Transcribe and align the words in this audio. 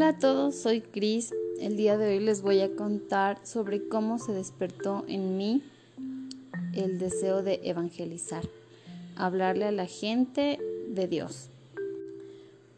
Hola 0.00 0.16
a 0.16 0.18
todos, 0.18 0.54
soy 0.54 0.80
Cris. 0.80 1.30
El 1.60 1.76
día 1.76 1.98
de 1.98 2.06
hoy 2.06 2.20
les 2.20 2.40
voy 2.40 2.60
a 2.60 2.74
contar 2.74 3.38
sobre 3.46 3.86
cómo 3.86 4.18
se 4.18 4.32
despertó 4.32 5.04
en 5.08 5.36
mí 5.36 5.62
el 6.72 6.98
deseo 6.98 7.42
de 7.42 7.60
evangelizar, 7.64 8.42
hablarle 9.14 9.66
a 9.66 9.72
la 9.72 9.84
gente 9.84 10.58
de 10.88 11.06
Dios. 11.06 11.50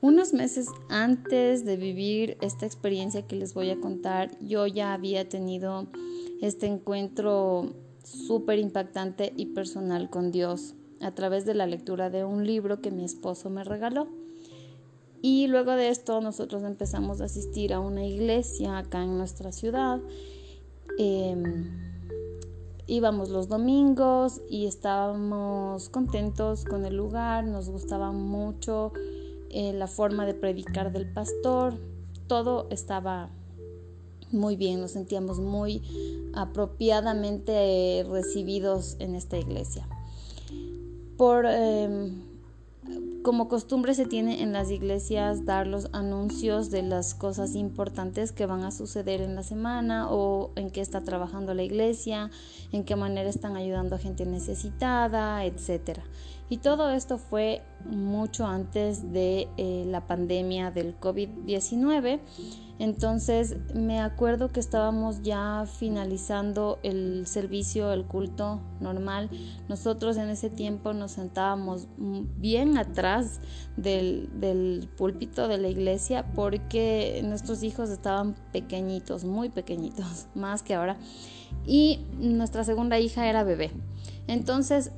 Unos 0.01 0.33
meses 0.33 0.67
antes 0.89 1.65
de 1.65 1.77
vivir 1.77 2.39
esta 2.41 2.67
experiencia 2.67 3.25
que 3.25 3.37
les 3.37 3.55
voy 3.55 3.71
a 3.71 3.79
contar, 3.79 4.37
yo 4.41 4.67
ya 4.67 4.93
había 4.93 5.29
tenido 5.29 5.87
este 6.41 6.67
encuentro 6.67 7.73
súper 8.03 8.59
impactante 8.59 9.33
y 9.37 9.47
personal 9.47 10.11
con 10.11 10.33
Dios 10.33 10.75
a 11.01 11.13
través 11.15 11.47
de 11.47 11.55
la 11.55 11.69
lectura 11.69 12.11
de 12.11 12.25
un 12.25 12.45
libro 12.45 12.81
que 12.81 12.91
mi 12.91 13.05
esposo 13.05 13.49
me 13.49 13.63
regaló. 13.63 14.22
Y 15.23 15.47
luego 15.47 15.71
de 15.73 15.89
esto 15.89 16.21
nosotros 16.21 16.65
empezamos 16.65 17.21
a 17.21 17.27
asistir 17.27 17.73
a 17.73 17.79
una 17.79 18.05
iglesia 18.05 18.77
acá 18.77 19.05
en 19.05 19.17
nuestra 19.17 19.53
ciudad. 19.53 20.01
Em, 20.99 21.71
íbamos 22.89 23.31
los 23.31 23.49
domingos 23.49 24.43
y 24.51 24.67
estábamos 24.67 25.89
contentos 25.91 26.65
con 26.65 26.85
el 26.85 26.97
lugar, 26.97 27.45
nos 27.45 27.71
gustaba 27.71 28.11
mucho 28.11 28.93
eh, 29.51 29.73
la 29.73 29.87
forma 29.87 30.27
de 30.27 30.35
predicar 30.35 30.93
del 30.93 31.11
pastor, 31.13 31.79
todo 32.27 32.67
estaba 32.71 33.31
muy 34.33 34.57
bien, 34.57 34.81
nos 34.81 34.91
sentíamos 34.91 35.39
muy 35.39 35.83
apropiadamente 36.35 38.05
recibidos 38.11 38.97
en 38.99 39.15
esta 39.15 39.39
iglesia. 39.39 39.87
Por 41.17 41.47
em, 41.47 42.32
como 43.23 43.49
costumbre 43.49 43.95
se 43.95 44.07
tiene 44.07 44.43
en 44.43 44.53
las 44.53 44.71
iglesias 44.71 45.45
dar 45.45 45.67
los 45.67 45.89
anuncios 45.93 46.71
de 46.71 46.83
las 46.83 47.15
cosas 47.15 47.55
importantes 47.55 48.33
que 48.33 48.47
van 48.47 48.65
a 48.65 48.71
suceder 48.71 49.21
en 49.21 49.37
la 49.37 49.43
semana 49.43 50.11
o 50.11 50.51
en 50.57 50.71
qué 50.71 50.81
está 50.81 51.03
trabajando 51.03 51.55
la 51.55 51.63
iglesia, 51.63 52.31
en 52.73 52.85
qué 52.85 52.97
manera 52.97 53.31
están 53.31 53.57
ayudando 53.57 53.97
a 53.97 53.99
gente 53.99 54.27
necesitada, 54.27 55.45
etc. 55.45 56.01
Y 56.49 56.59
todo 56.59 56.91
esto 56.91 57.17
fue 57.19 57.63
mucho 57.87 58.47
antes 58.47 59.13
de 59.13 59.49
eh, 59.57 59.85
la 59.87 60.07
pandemia 60.07 60.71
del 60.71 60.99
COVID-19 61.01 62.21
entonces 62.83 63.57
me 63.75 64.01
acuerdo 64.01 64.49
que 64.49 64.59
estábamos 64.59 65.23
ya 65.23 65.67
finalizando 65.79 66.81
el 66.83 67.29
servicio, 67.29 67.93
el 67.93 68.05
culto 68.07 68.61
normal. 68.81 69.31
Nosotros 69.69 70.17
en 70.17 70.29
ese 70.31 70.51
tiempo 70.51 70.93
nos 70.93 71.13
sentábamos 71.13 71.87
bien 71.97 72.77
atrás 72.79 73.41
del, 73.77 74.31
del 74.41 74.89
púlpito 74.97 75.47
de 75.47 75.59
la 75.59 75.69
iglesia 75.69 76.27
porque 76.35 77.23
nuestros 77.25 77.63
hijos 77.63 77.89
estaban 77.89 78.35
pequeñitos, 78.53 79.23
muy 79.23 79.49
pequeñitos, 79.49 80.27
más 80.35 80.65
que 80.65 80.75
ahora. 80.75 80.97
Y 81.65 82.01
nuestra 82.19 82.65
segunda 82.65 82.99
hija 82.99 83.29
era 83.29 83.45
bebé. 83.45 83.71
Entonces 84.33 84.91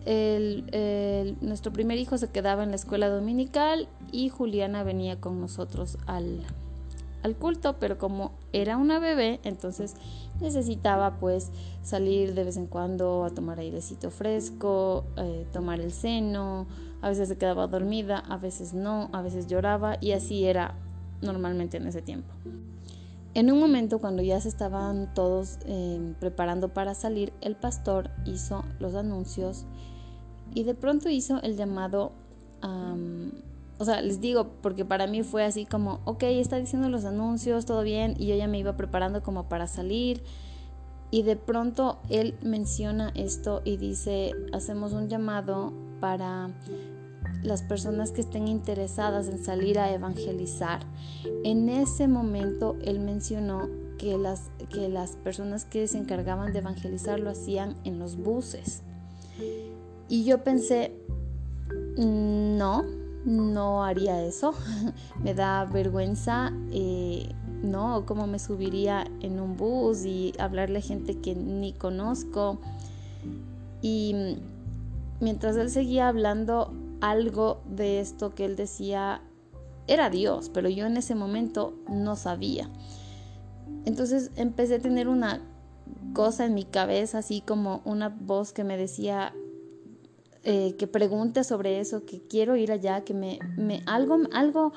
nuestro 1.40 1.72
primer 1.72 1.98
hijo 1.98 2.18
se 2.18 2.30
quedaba 2.30 2.62
en 2.62 2.70
la 2.70 2.76
escuela 2.76 3.08
dominical 3.08 3.88
y 4.12 4.28
Juliana 4.28 4.84
venía 4.84 5.20
con 5.20 5.40
nosotros 5.40 5.98
al, 6.06 6.46
culto, 7.40 7.76
pero 7.80 7.98
como 7.98 8.30
era 8.52 8.76
una 8.76 9.00
bebé, 9.00 9.40
entonces 9.42 9.96
necesitaba 10.40 11.18
pues 11.18 11.50
salir 11.82 12.34
de 12.34 12.44
vez 12.44 12.56
en 12.56 12.66
cuando 12.66 13.24
a 13.24 13.30
tomar 13.30 13.58
airecito 13.58 14.12
fresco, 14.12 15.04
eh, 15.16 15.44
tomar 15.52 15.80
el 15.80 15.90
seno, 15.90 16.68
a 17.02 17.08
veces 17.08 17.28
se 17.28 17.36
quedaba 17.36 17.66
dormida, 17.66 18.18
a 18.18 18.36
veces 18.36 18.72
no, 18.72 19.08
a 19.12 19.20
veces 19.20 19.48
lloraba 19.48 19.96
y 20.00 20.12
así 20.12 20.44
era 20.44 20.76
normalmente 21.22 21.78
en 21.78 21.88
ese 21.88 22.02
tiempo. 22.02 22.32
En 23.34 23.50
un 23.50 23.58
momento 23.58 23.98
cuando 23.98 24.22
ya 24.22 24.40
se 24.40 24.48
estaban 24.48 25.12
todos 25.12 25.58
eh, 25.66 26.14
preparando 26.20 26.72
para 26.72 26.94
salir, 26.94 27.32
el 27.40 27.56
pastor 27.56 28.10
hizo 28.24 28.64
los 28.78 28.94
anuncios 28.94 29.66
y 30.54 30.62
de 30.62 30.74
pronto 30.74 31.08
hizo 31.08 31.42
el 31.42 31.56
llamado 31.56 32.12
o 33.78 33.84
sea, 33.84 34.00
les 34.00 34.20
digo, 34.20 34.52
porque 34.62 34.84
para 34.84 35.06
mí 35.06 35.22
fue 35.22 35.44
así 35.44 35.66
como, 35.66 36.00
ok, 36.04 36.22
está 36.24 36.56
diciendo 36.56 36.88
los 36.88 37.04
anuncios, 37.04 37.66
todo 37.66 37.82
bien, 37.82 38.14
y 38.18 38.26
yo 38.26 38.36
ya 38.36 38.46
me 38.46 38.58
iba 38.58 38.76
preparando 38.76 39.22
como 39.22 39.48
para 39.48 39.66
salir. 39.66 40.22
Y 41.10 41.22
de 41.22 41.36
pronto 41.36 41.98
él 42.08 42.36
menciona 42.42 43.12
esto 43.14 43.62
y 43.64 43.76
dice, 43.76 44.32
hacemos 44.52 44.92
un 44.92 45.08
llamado 45.08 45.72
para 46.00 46.50
las 47.44 47.62
personas 47.62 48.10
que 48.10 48.22
estén 48.22 48.48
interesadas 48.48 49.28
en 49.28 49.38
salir 49.38 49.78
a 49.78 49.92
evangelizar. 49.92 50.80
En 51.44 51.68
ese 51.68 52.08
momento 52.08 52.76
él 52.82 52.98
mencionó 52.98 53.68
que 53.98 54.18
las, 54.18 54.50
que 54.70 54.88
las 54.88 55.12
personas 55.16 55.64
que 55.64 55.86
se 55.86 55.98
encargaban 55.98 56.52
de 56.52 56.58
evangelizar 56.58 57.20
lo 57.20 57.30
hacían 57.30 57.76
en 57.84 57.98
los 57.98 58.16
buses. 58.16 58.82
Y 60.08 60.24
yo 60.24 60.42
pensé, 60.42 60.92
no, 61.96 62.84
no 63.24 63.84
haría 63.84 64.24
eso. 64.24 64.54
me 65.22 65.34
da 65.34 65.66
vergüenza, 65.66 66.50
eh, 66.72 67.28
¿no? 67.62 68.06
Cómo 68.06 68.26
me 68.26 68.38
subiría 68.38 69.04
en 69.20 69.38
un 69.38 69.56
bus 69.56 70.04
y 70.06 70.32
hablarle 70.38 70.78
a 70.78 70.82
gente 70.82 71.18
que 71.20 71.34
ni 71.34 71.74
conozco. 71.74 72.58
Y 73.82 74.38
mientras 75.20 75.56
él 75.56 75.70
seguía 75.70 76.08
hablando, 76.08 76.72
algo 77.04 77.60
de 77.66 78.00
esto 78.00 78.34
que 78.34 78.46
él 78.46 78.56
decía 78.56 79.20
era 79.86 80.08
Dios, 80.08 80.48
pero 80.48 80.70
yo 80.70 80.86
en 80.86 80.96
ese 80.96 81.14
momento 81.14 81.74
no 81.86 82.16
sabía. 82.16 82.70
Entonces 83.84 84.30
empecé 84.36 84.76
a 84.76 84.78
tener 84.78 85.08
una 85.08 85.42
cosa 86.14 86.46
en 86.46 86.54
mi 86.54 86.64
cabeza, 86.64 87.18
así 87.18 87.42
como 87.42 87.82
una 87.84 88.08
voz 88.08 88.54
que 88.54 88.64
me 88.64 88.78
decía, 88.78 89.34
eh, 90.44 90.76
que 90.78 90.86
pregunte 90.86 91.44
sobre 91.44 91.78
eso, 91.78 92.06
que 92.06 92.22
quiero 92.22 92.56
ir 92.56 92.72
allá, 92.72 93.04
que 93.04 93.12
me, 93.12 93.38
me, 93.58 93.82
algo, 93.84 94.20
algo, 94.32 94.72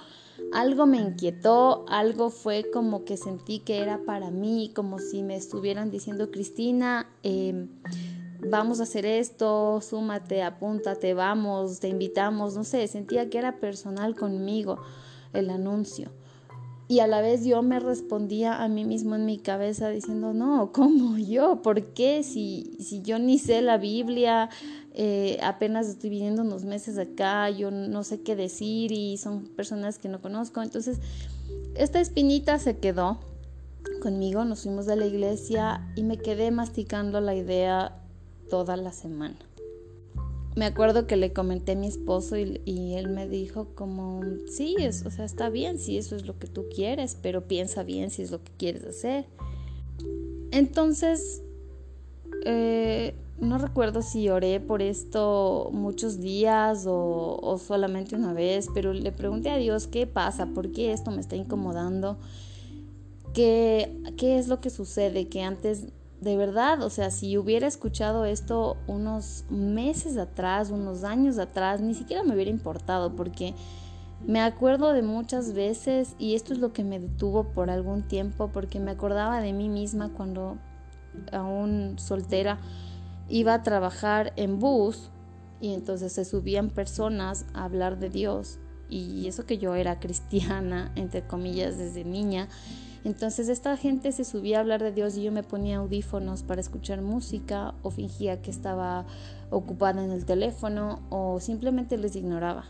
algo 0.52 0.86
me 0.86 0.98
inquietó, 0.98 1.86
algo 1.88 2.30
fue 2.30 2.70
como 2.74 3.06
que 3.06 3.16
sentí 3.16 3.60
que 3.60 3.80
era 3.80 4.02
para 4.06 4.32
mí, 4.32 4.74
como 4.76 5.00
si 5.00 5.24
me 5.24 5.38
estuvieran 5.38 5.92
diciendo, 5.92 6.30
Cristina, 6.30 7.08
em, 7.24 7.70
vamos 8.40 8.80
a 8.80 8.84
hacer 8.84 9.06
esto, 9.06 9.82
súmate, 9.82 10.44
apúntate, 10.44 11.14
vamos, 11.14 11.80
te 11.80 11.88
invitamos, 11.88 12.56
no 12.56 12.64
sé, 12.64 12.88
sentía 12.88 13.30
que 13.30 13.38
era 13.38 13.60
personal 13.60 14.16
conmigo 14.16 14.80
el 15.34 15.50
anuncio. 15.50 16.12
Y 16.90 17.00
a 17.00 17.08
la 17.08 17.20
vez 17.20 17.44
yo 17.44 17.62
me 17.64 17.82
respondía 17.82 18.64
a 18.64 18.70
mí 18.70 18.86
mismo 18.86 19.16
en 19.16 19.26
mi 19.26 19.40
cabeza 19.40 19.90
diciendo, 19.90 20.34
no, 20.34 20.72
¿cómo 20.72 21.18
yo? 21.18 21.62
¿Por 21.62 21.94
qué? 21.94 22.24
Si, 22.24 22.78
si 22.80 23.02
yo 23.02 23.20
ni 23.20 23.40
sé 23.40 23.62
la 23.62 23.78
Biblia, 23.78 24.50
eh, 24.94 25.38
apenas 25.44 25.88
estoy 25.88 26.10
viviendo 26.10 26.44
unos 26.44 26.64
meses 26.64 26.98
acá, 26.98 27.50
yo 27.50 27.72
no 27.72 28.04
sé 28.04 28.22
qué 28.22 28.38
decir 28.38 28.94
y 28.94 29.18
son 29.18 29.48
personas 29.48 30.00
que 30.00 30.08
no 30.08 30.22
conozco. 30.22 30.62
Entonces, 30.62 31.00
esta 31.76 32.00
espinita 32.00 32.58
se 32.58 32.78
quedó 32.78 33.20
conmigo, 34.02 34.46
nos 34.46 34.64
fuimos 34.64 34.86
de 34.86 34.96
la 34.96 35.06
iglesia 35.06 35.86
y 35.98 36.04
me 36.04 36.18
quedé 36.18 36.52
masticando 36.52 37.20
la 37.20 37.36
idea 37.36 38.02
toda 38.50 38.78
la 38.78 38.92
semana. 38.92 39.38
Me 40.56 40.66
acuerdo 40.66 41.06
que 41.06 41.18
le 41.18 41.34
comenté 41.34 41.74
a 41.74 41.76
mi 41.76 41.88
esposo 41.88 42.36
y, 42.36 42.94
él 42.96 43.10
me 43.10 43.28
dijo 43.30 43.68
como, 43.76 44.22
sí, 44.50 44.76
o 45.06 45.12
sea, 45.12 45.24
está 45.24 45.50
bien 45.50 45.78
si 45.78 45.98
eso 45.98 46.16
es 46.16 46.26
lo 46.26 46.40
que 46.40 46.48
tú 46.48 46.66
quieres, 46.74 47.16
pero 47.22 47.48
piensa 47.48 47.84
bien 47.84 48.10
si 48.10 48.24
es 48.24 48.32
lo 48.32 48.44
que 48.44 48.52
quieres 48.58 48.84
hacer. 48.84 49.26
Entonces, 50.52 51.44
eh, 52.44 53.14
no 53.40 53.60
recuerdo 53.60 54.02
si 54.02 54.30
oré 54.30 54.60
por 54.60 54.82
esto 54.82 55.70
muchos 55.72 56.20
días 56.20 56.88
o, 56.88 57.38
o, 57.40 57.58
solamente 57.60 58.16
una 58.16 58.34
vez, 58.34 58.68
pero 58.74 58.94
le 58.94 59.12
pregunté 59.12 59.52
a 59.52 59.58
Dios 59.58 59.86
qué 59.86 60.08
pasa, 60.08 60.48
por 60.48 60.72
qué 60.72 60.92
esto 60.92 61.12
me 61.12 61.22
está 61.22 61.36
incomodando, 61.36 62.18
qué, 63.34 63.96
qué 64.18 64.40
es 64.40 64.48
lo 64.48 64.60
que 64.60 64.72
sucede, 64.72 65.28
que 65.28 65.44
antes 65.44 65.86
de 66.22 66.36
verdad, 66.36 66.82
o 66.82 66.90
sea, 66.90 67.12
si 67.12 67.38
hubiera 67.38 67.68
escuchado 67.68 68.26
esto 68.26 68.78
unos 68.88 69.46
meses 69.50 70.18
atrás, 70.18 70.72
unos 70.72 71.04
años 71.04 71.38
atrás, 71.38 71.80
ni 71.80 71.94
siquiera 71.94 72.24
me 72.24 72.34
hubiera 72.34 72.50
importado 72.50 73.16
porque 73.16 73.54
me 74.26 74.42
acuerdo 74.42 74.94
de 74.94 75.04
muchas 75.04 75.54
veces 75.54 76.16
y 76.18 76.34
esto 76.34 76.54
es 76.54 76.60
lo 76.60 76.74
que 76.74 76.84
me 76.84 77.00
detuvo 77.00 77.50
por 77.50 77.70
algún 77.70 78.08
tiempo 78.08 78.50
porque 78.52 78.80
me 78.80 78.92
acordaba 78.92 79.42
de 79.42 79.54
mí 79.54 79.70
misma 79.70 80.10
cuando 80.10 80.58
aún 81.32 81.96
soltera 82.00 82.60
iba 83.30 83.54
a 83.54 83.62
trabajar 83.62 84.34
en 84.38 84.60
bus 84.60 85.12
y 85.62 85.74
entonces 85.74 86.14
se 86.14 86.26
subían 86.26 86.72
personas 86.72 87.46
a 87.54 87.66
hablar 87.66 88.00
de 88.00 88.10
Dios 88.10 88.60
y 88.90 89.28
eso 89.28 89.46
que 89.46 89.60
yo 89.60 89.76
era 89.76 90.00
cristiana, 90.00 90.92
entre 90.96 91.28
comillas, 91.28 91.78
desde 91.78 92.04
niña 92.04 92.48
entonces 93.08 93.48
esta 93.48 93.78
gente 93.78 94.12
se 94.12 94.26
subía 94.26 94.58
a 94.58 94.60
hablar 94.60 94.84
de 94.84 94.92
Dios 94.92 95.16
y 95.16 95.24
yo 95.24 95.32
me 95.32 95.42
ponía 95.42 95.78
audífonos 95.78 96.44
para 96.44 96.60
escuchar 96.60 97.02
música 97.02 97.74
o 97.82 97.90
fingía 97.90 98.42
que 98.42 98.52
estaba 98.52 99.06
ocupada 99.50 100.04
en 100.04 100.12
el 100.12 100.26
teléfono 100.26 101.00
o 101.10 101.40
simplemente 101.40 101.98
les 101.98 102.18
ignoraba. 102.18 102.66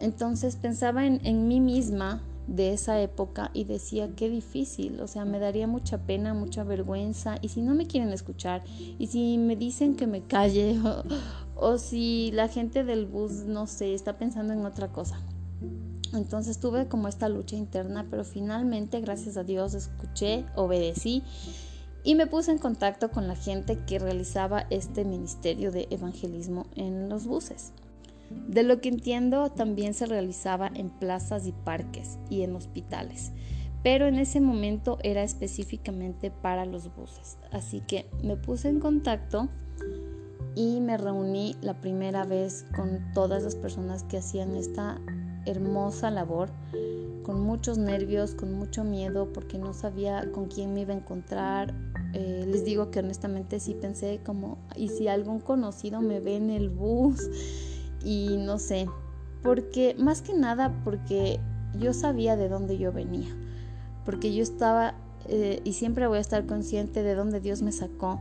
Entonces 0.00 0.56
pensaba 0.56 1.06
en, 1.06 1.48
mí 1.48 1.60
misma, 1.60 2.20
de 2.46 2.74
esa 2.74 3.00
época 3.00 3.50
y 3.54 3.64
decía 3.64 4.10
qué 4.14 4.28
difícil, 4.28 5.00
o 5.00 5.06
sea, 5.06 5.24
me 5.24 5.38
daría 5.38 5.66
mucha 5.66 5.96
pena, 5.96 6.34
mucha 6.34 6.62
vergüenza 6.62 7.36
y 7.40 7.48
si 7.48 7.62
no 7.62 7.74
me 7.74 7.86
quieren 7.86 8.12
escuchar 8.12 8.62
y 8.98 9.06
si 9.06 9.38
me 9.38 9.56
dicen 9.56 9.96
que 9.96 10.06
me 10.06 10.24
calle 10.24 10.78
o, 10.84 11.04
o 11.56 11.78
si 11.78 12.32
la 12.34 12.48
gente 12.48 12.84
del 12.84 13.06
bus, 13.06 13.44
no 13.46 13.66
sé, 13.66 13.94
está 13.94 14.18
pensando 14.18 14.52
en 14.52 14.66
otra 14.66 14.88
cosa. 14.88 15.22
Entonces 16.14 16.58
tuve 16.58 16.88
como 16.88 17.08
esta 17.08 17.28
lucha 17.28 17.56
interna, 17.56 18.06
pero 18.10 18.24
finalmente, 18.24 19.00
gracias 19.00 19.36
a 19.36 19.44
Dios, 19.44 19.74
escuché, 19.74 20.46
obedecí 20.56 21.22
y 22.04 22.14
me 22.14 22.26
puse 22.26 22.50
en 22.52 22.58
contacto 22.58 23.10
con 23.10 23.28
la 23.28 23.36
gente 23.36 23.78
que 23.86 23.98
realizaba 23.98 24.66
este 24.70 25.04
ministerio 25.04 25.72
de 25.72 25.88
evangelismo 25.90 26.66
en 26.74 27.08
los 27.08 27.26
buses. 27.26 27.72
De 28.30 28.62
lo 28.62 28.80
que 28.80 28.88
entiendo, 28.88 29.50
también 29.50 29.94
se 29.94 30.06
realizaba 30.06 30.70
en 30.74 30.90
plazas 30.90 31.46
y 31.46 31.52
parques 31.52 32.18
y 32.30 32.42
en 32.42 32.54
hospitales, 32.56 33.32
pero 33.82 34.06
en 34.06 34.16
ese 34.16 34.40
momento 34.40 34.98
era 35.02 35.22
específicamente 35.22 36.30
para 36.30 36.66
los 36.66 36.94
buses. 36.94 37.38
Así 37.52 37.80
que 37.80 38.08
me 38.22 38.36
puse 38.36 38.68
en 38.68 38.80
contacto 38.80 39.48
y 40.54 40.80
me 40.80 40.96
reuní 40.96 41.56
la 41.62 41.80
primera 41.80 42.24
vez 42.24 42.66
con 42.74 43.12
todas 43.14 43.42
las 43.42 43.54
personas 43.54 44.02
que 44.04 44.18
hacían 44.18 44.56
esta 44.56 45.00
hermosa 45.48 46.10
labor, 46.10 46.50
con 47.22 47.40
muchos 47.40 47.78
nervios, 47.78 48.34
con 48.34 48.52
mucho 48.52 48.84
miedo, 48.84 49.32
porque 49.32 49.58
no 49.58 49.72
sabía 49.72 50.30
con 50.32 50.46
quién 50.46 50.74
me 50.74 50.80
iba 50.82 50.94
a 50.94 50.96
encontrar. 50.96 51.74
Eh, 52.14 52.44
les 52.46 52.64
digo 52.64 52.90
que 52.90 53.00
honestamente 53.00 53.60
sí 53.60 53.74
pensé 53.74 54.20
como, 54.24 54.58
¿y 54.76 54.88
si 54.88 55.08
algún 55.08 55.40
conocido 55.40 56.00
me 56.00 56.20
ve 56.20 56.36
en 56.36 56.50
el 56.50 56.70
bus? 56.70 57.28
y 58.04 58.36
no 58.38 58.58
sé, 58.58 58.86
porque 59.42 59.94
más 59.98 60.22
que 60.22 60.34
nada 60.34 60.72
porque 60.84 61.40
yo 61.78 61.92
sabía 61.92 62.36
de 62.36 62.48
dónde 62.48 62.78
yo 62.78 62.92
venía, 62.92 63.28
porque 64.04 64.34
yo 64.34 64.42
estaba 64.42 64.94
eh, 65.28 65.60
y 65.64 65.72
siempre 65.74 66.06
voy 66.06 66.18
a 66.18 66.20
estar 66.20 66.46
consciente 66.46 67.02
de 67.02 67.14
dónde 67.14 67.40
Dios 67.40 67.62
me 67.62 67.72
sacó, 67.72 68.20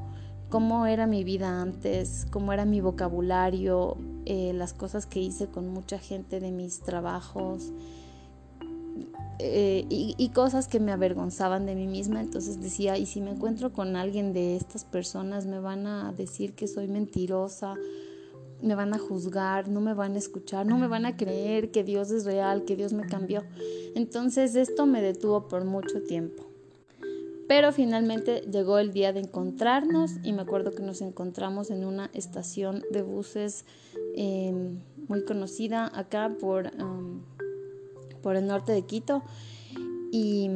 cómo 0.50 0.86
era 0.86 1.08
mi 1.08 1.24
vida 1.24 1.62
antes, 1.62 2.26
cómo 2.32 2.54
era 2.54 2.66
mi 2.66 2.82
vocabulario, 2.82 3.98
eh, 4.30 4.52
las 4.54 4.74
cosas 4.74 5.06
que 5.06 5.22
hice 5.22 5.48
con 5.48 5.70
mucha 5.70 6.00
gente 6.00 6.42
de 6.42 6.52
mis 6.52 6.82
trabajos. 6.82 7.72
Eh, 9.40 9.86
y, 9.90 10.16
y, 10.18 10.30
cosas 10.30 10.68
que 10.68 10.82
me 10.82 10.92
avergonzaban 10.92 11.66
de 11.66 11.76
mí 11.76 11.88
misma, 11.88 12.20
entonces 12.20 12.60
decía, 12.60 12.98
y 12.98 13.06
si 13.06 13.22
me 13.22 13.32
encuentro 13.32 13.72
con 13.72 13.96
alguien 13.96 14.34
de 14.34 14.58
estas 14.58 14.84
personas, 14.84 15.46
me 15.46 15.60
van 15.60 15.88
a 15.88 16.12
decir 16.12 16.56
que 16.56 16.68
soy 16.68 16.88
mentirosa, 16.88 17.76
me 18.62 18.76
van 18.76 18.94
a 18.94 19.00
juzgar, 19.00 19.70
no 19.70 19.80
me 19.80 19.94
van 19.94 20.16
a 20.16 20.18
escuchar, 20.18 20.66
no 20.66 20.78
me 20.78 20.88
van 20.88 21.06
a 21.06 21.16
creer 21.16 21.72
que 21.72 21.84
Dios 21.84 22.12
es 22.12 22.26
real, 22.26 22.66
que 22.66 22.76
Dios 22.76 22.94
me 22.94 23.06
cambió. 23.06 23.44
Entonces 23.96 24.56
esto 24.56 24.86
me 24.86 25.02
detuvo 25.02 25.48
por 25.48 25.64
mucho 25.64 26.02
tiempo. 26.04 26.47
Pero 27.48 27.72
finalmente 27.72 28.42
llegó 28.42 28.78
el 28.78 28.92
día 28.92 29.14
de 29.14 29.22
encontrarnos 29.22 30.12
y 30.24 30.34
me 30.34 30.42
acuerdo 30.42 30.72
que 30.72 30.84
nos 30.84 31.02
encontramos 31.02 31.72
en 31.72 31.86
una 31.86 32.10
estación 32.14 32.84
de 32.92 33.02
buses 33.02 33.66
em, 34.16 34.80
muy 35.08 35.24
conocida 35.24 35.90
acá 35.94 36.36
por, 36.40 36.72
por 38.22 38.36
el 38.36 38.48
norte 38.48 38.74
de 38.74 38.82
Quito. 38.84 39.24
Y 40.12 40.50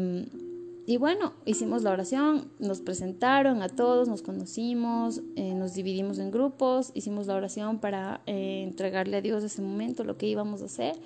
y 0.91 0.97
bueno, 0.97 1.33
hicimos 1.45 1.83
la 1.83 1.91
oración, 1.91 2.51
nos 2.59 2.81
presentaron 2.81 3.61
a 3.61 3.69
todos, 3.69 4.07
nos 4.07 4.23
conocimos, 4.23 5.21
eh, 5.35 5.53
nos 5.53 5.73
dividimos 5.73 6.17
en 6.17 6.31
grupos, 6.31 6.91
hicimos 6.95 7.27
la 7.27 7.35
oración 7.35 7.79
para 7.79 8.21
eh, 8.25 8.63
entregarle 8.63 9.15
a 9.15 9.21
Dios 9.21 9.43
ese 9.43 9.61
momento 9.61 10.03
lo 10.03 10.17
que 10.17 10.27
íbamos 10.27 10.61
a 10.61 10.65
hacer. 10.65 10.97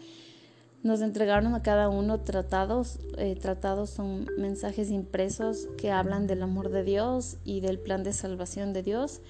Nos 0.86 1.02
entregaron 1.02 1.56
a 1.56 1.64
cada 1.64 1.90
uno 1.90 2.20
tratados. 2.20 3.00
Eh, 3.18 3.36
tratados 3.36 3.90
son 3.90 4.28
mensajes 4.38 4.92
impresos 4.92 5.68
que 5.80 5.90
hablan 5.90 6.28
del 6.28 6.44
amor 6.44 6.70
de 6.70 6.84
Dios 6.84 7.38
y 7.44 7.60
del 7.60 7.80
plan 7.80 8.04
de 8.04 8.14
salvación 8.14 8.72
de 8.72 8.84
Dios. 8.84 9.22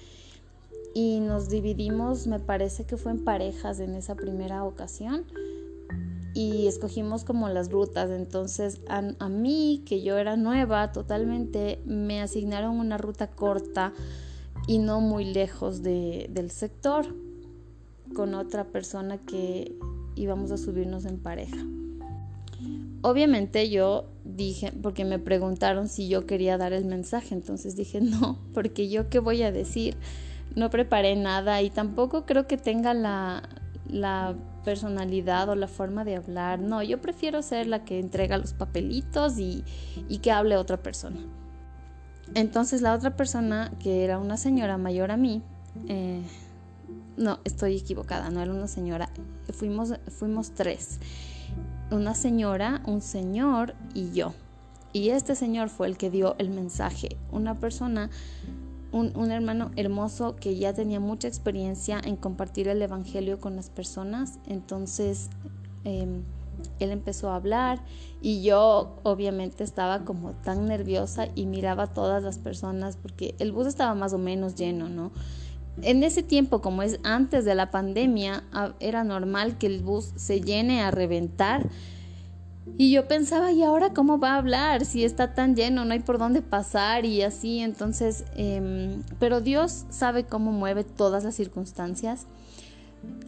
Y 0.92 1.20
nos 1.20 1.48
dividimos, 1.48 2.26
me 2.26 2.40
parece 2.40 2.84
que 2.84 2.98
fue 2.98 3.12
en 3.12 3.24
parejas 3.24 3.80
en 3.80 3.94
esa 3.94 4.16
primera 4.16 4.64
ocasión 4.64 5.24
y 6.34 6.66
escogimos 6.66 7.24
como 7.24 7.48
las 7.48 7.72
rutas. 7.72 8.10
Entonces 8.10 8.82
a, 8.86 9.28
mí, 9.30 9.82
que 9.86 10.02
yo 10.02 10.18
era 10.18 10.36
nueva 10.36 10.92
totalmente, 10.92 11.80
me 11.86 12.20
asignaron 12.20 12.78
una 12.78 12.98
ruta 12.98 13.28
corta 13.28 13.94
y 14.66 14.76
no 14.76 15.00
muy 15.00 15.24
lejos 15.24 15.82
del 15.82 16.50
sector 16.50 17.06
con 18.14 18.34
otra 18.34 18.64
persona 18.64 19.16
que 19.16 19.74
íbamos 20.16 20.50
a 20.50 20.56
subirnos 20.56 21.04
en 21.04 21.18
pareja. 21.18 21.58
Obviamente 23.02 23.70
yo 23.70 24.06
dije, 24.24 24.72
porque 24.82 25.04
me 25.04 25.18
preguntaron 25.20 25.88
si 25.88 26.08
yo 26.08 26.26
quería 26.26 26.58
dar 26.58 26.72
el 26.72 26.84
mensaje, 26.84 27.34
entonces 27.34 27.76
dije 27.76 28.00
no, 28.02 28.38
porque 28.52 28.88
yo 28.88 29.08
qué 29.08 29.20
voy 29.20 29.42
a 29.42 29.52
decir, 29.52 29.96
no 30.56 30.70
preparé 30.70 31.14
nada 31.14 31.62
y 31.62 31.70
tampoco 31.70 32.24
creo 32.26 32.46
que 32.46 32.56
tenga 32.56 32.94
la, 32.94 34.36
personalidad 34.64 35.48
o 35.48 35.54
la 35.54 35.68
forma 35.68 36.04
de 36.04 36.16
hablar. 36.16 36.58
No, 36.58 36.82
yo 36.82 37.00
prefiero 37.00 37.40
ser 37.42 37.68
la 37.68 37.84
que 37.84 38.00
entrega 38.00 38.36
los 38.36 38.52
papelitos 38.52 39.38
y, 39.38 39.62
que 40.20 40.32
hable 40.32 40.56
otra 40.56 40.78
persona. 40.78 41.20
Entonces 42.34 42.82
la 42.82 42.92
otra 42.92 43.14
persona, 43.14 43.70
que 43.78 44.02
era 44.02 44.18
una 44.18 44.36
señora 44.36 44.76
mayor 44.76 45.12
a 45.12 45.16
mí, 45.16 45.40
eh, 45.86 46.20
no, 47.16 47.38
estoy 47.44 47.76
equivocada, 47.76 48.30
no 48.30 48.40
era 48.40 48.52
una 48.52 48.68
señora, 48.68 49.08
fuimos, 49.52 49.94
fuimos 50.08 50.52
tres. 50.52 50.98
Una 51.90 52.14
señora, 52.14 52.82
un 52.86 53.00
señor 53.00 53.74
y 53.94 54.12
yo. 54.12 54.34
Y 54.92 55.10
este 55.10 55.34
señor 55.34 55.68
fue 55.68 55.86
el 55.86 55.96
que 55.96 56.10
dio 56.10 56.34
el 56.38 56.50
mensaje. 56.50 57.16
Una 57.30 57.60
persona 57.60 58.10
un, 58.92 59.30
hermano 59.30 59.70
hermoso 59.76 60.36
que 60.36 60.56
ya 60.56 60.72
tenía 60.72 61.00
mucha 61.00 61.28
experiencia 61.28 62.00
en 62.02 62.16
compartir 62.16 62.68
el 62.68 62.80
Evangelio 62.80 63.40
con 63.40 63.56
las 63.56 63.68
personas. 63.68 64.38
Entonces 64.46 65.28
em, 65.84 66.22
él 66.78 66.90
empezó 66.90 67.30
a 67.30 67.36
hablar 67.36 67.80
y 68.22 68.42
yo 68.42 68.96
obviamente 69.02 69.64
estaba 69.64 70.04
como 70.04 70.32
tan 70.32 70.66
nerviosa 70.66 71.28
y 71.34 71.46
miraba 71.46 71.84
a 71.84 71.92
todas 71.94 72.22
las 72.22 72.38
personas 72.38 72.96
porque 72.96 73.34
el 73.38 73.52
bus 73.52 73.66
estaba 73.66 73.94
más 73.94 74.12
o 74.12 74.18
menos 74.18 74.54
lleno, 74.54 74.88
¿no? 74.88 75.12
En 75.82 76.02
ese 76.02 76.22
tiempo, 76.22 76.60
como 76.60 76.82
es 76.82 76.98
antes 77.02 77.44
de 77.44 77.54
la 77.54 77.70
pandemia, 77.70 78.44
era 78.80 79.04
normal 79.04 79.58
que 79.58 79.66
el 79.66 79.82
bus 79.82 80.12
se 80.16 80.40
llene 80.40 80.80
a 80.80 80.90
reventar 80.90 81.68
y 82.78 82.90
yo 82.90 83.06
pensaba, 83.06 83.52
¿y 83.52 83.62
ahora 83.62 83.94
cómo 83.94 84.18
va 84.18 84.34
a 84.34 84.38
hablar? 84.38 84.84
Si 84.84 85.04
está 85.04 85.34
tan 85.34 85.54
lleno, 85.54 85.84
no 85.84 85.92
hay 85.92 86.00
por 86.00 86.18
dónde 86.18 86.42
pasar 86.42 87.06
y 87.06 87.22
así. 87.22 87.60
Entonces, 87.60 88.24
em, 88.34 89.02
pero 89.18 89.40
Dios 89.40 89.86
sabe 89.88 90.24
cómo 90.24 90.52
mueve 90.52 90.84
todas 90.84 91.24
las 91.24 91.34
circunstancias. 91.36 92.26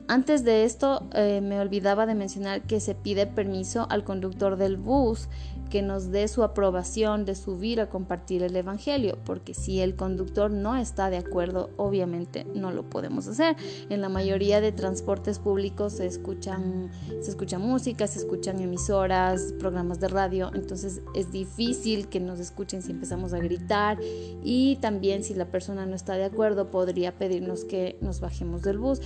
Antes 0.08 0.44
de 0.44 0.64
esto, 0.64 1.06
eh, 1.14 1.40
me 1.40 1.60
olvidaba 1.60 2.04
de 2.04 2.14
mencionar 2.14 2.62
que 2.62 2.80
se 2.80 2.94
pide 2.94 3.26
permiso 3.26 3.86
al 3.90 4.04
conductor 4.04 4.56
del 4.56 4.76
bus 4.76 5.28
que 5.68 5.82
nos 5.82 6.10
dé 6.10 6.28
su 6.28 6.42
aprobación 6.42 7.24
de 7.24 7.34
subir 7.34 7.80
a 7.80 7.88
compartir 7.88 8.42
el 8.42 8.56
Evangelio, 8.56 9.18
porque 9.24 9.54
si 9.54 9.80
el 9.80 9.96
conductor 9.96 10.50
no 10.50 10.76
está 10.76 11.10
de 11.10 11.18
acuerdo, 11.18 11.70
obviamente 11.76 12.44
no 12.54 12.72
lo 12.72 12.88
podemos 12.88 13.26
hacer. 13.28 13.56
En 13.88 14.00
la 14.00 14.08
mayoría 14.08 14.60
de 14.60 14.72
transportes 14.72 15.38
públicos 15.38 15.94
se 15.94 16.06
escuchan, 16.06 16.90
se 17.20 17.30
escucha 17.30 17.58
música, 17.58 18.06
se 18.06 18.18
escuchan 18.18 18.60
emisoras, 18.60 19.54
programas 19.58 20.00
de 20.00 20.08
radio, 20.08 20.50
entonces 20.54 21.02
es 21.14 21.30
difícil 21.30 22.08
que 22.08 22.20
nos 22.20 22.40
escuchen 22.40 22.82
si 22.82 22.92
empezamos 22.92 23.32
a 23.32 23.38
gritar 23.38 23.98
y 24.42 24.76
también 24.76 25.22
si 25.22 25.34
la 25.34 25.46
persona 25.46 25.86
no 25.86 25.94
está 25.94 26.14
de 26.14 26.24
acuerdo 26.24 26.70
podría 26.70 27.16
pedirnos 27.16 27.64
que 27.64 27.96
nos 28.00 28.20
bajemos 28.20 28.62
del 28.62 28.78
bus 28.78 29.00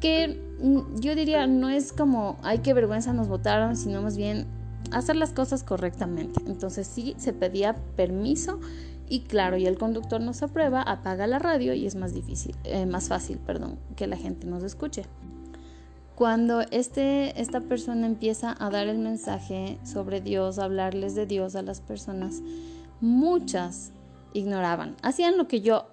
que 0.00 0.40
mm, 0.60 1.00
yo 1.00 1.14
diría 1.14 1.46
no 1.46 1.70
es 1.70 1.92
como 1.92 2.38
ay 2.42 2.58
qué 2.58 2.74
vergüenza 2.74 3.12
nos 3.12 3.28
votaron, 3.28 3.76
sino 3.76 4.02
más 4.02 4.16
bien 4.16 4.46
hacer 4.92 5.16
las 5.16 5.32
cosas 5.32 5.64
correctamente. 5.64 6.40
Entonces 6.46 6.86
sí 6.86 7.14
se 7.18 7.32
pedía 7.32 7.74
permiso 7.96 8.60
y 9.08 9.20
claro, 9.20 9.56
y 9.56 9.66
el 9.66 9.76
conductor 9.76 10.20
nos 10.20 10.42
aprueba, 10.42 10.80
apaga 10.82 11.26
la 11.26 11.38
radio 11.38 11.74
y 11.74 11.86
es 11.86 11.96
más 11.96 12.14
difícil, 12.14 12.56
eh, 12.64 12.86
más 12.86 13.08
fácil, 13.08 13.38
perdón, 13.38 13.78
que 13.96 14.06
la 14.06 14.16
gente 14.16 14.46
nos 14.46 14.62
escuche. 14.62 15.04
Cuando 16.14 16.62
este, 16.70 17.40
esta 17.40 17.60
persona 17.60 18.06
empieza 18.06 18.56
a 18.58 18.70
dar 18.70 18.86
el 18.86 18.98
mensaje 18.98 19.78
sobre 19.84 20.20
Dios, 20.20 20.58
hablarles 20.58 21.14
de 21.14 21.26
Dios 21.26 21.56
a 21.56 21.62
las 21.62 21.80
personas, 21.80 22.40
muchas 23.00 23.92
ignoraban, 24.32 24.96
hacían 25.02 25.36
lo 25.36 25.48
que 25.48 25.60
yo 25.60 25.88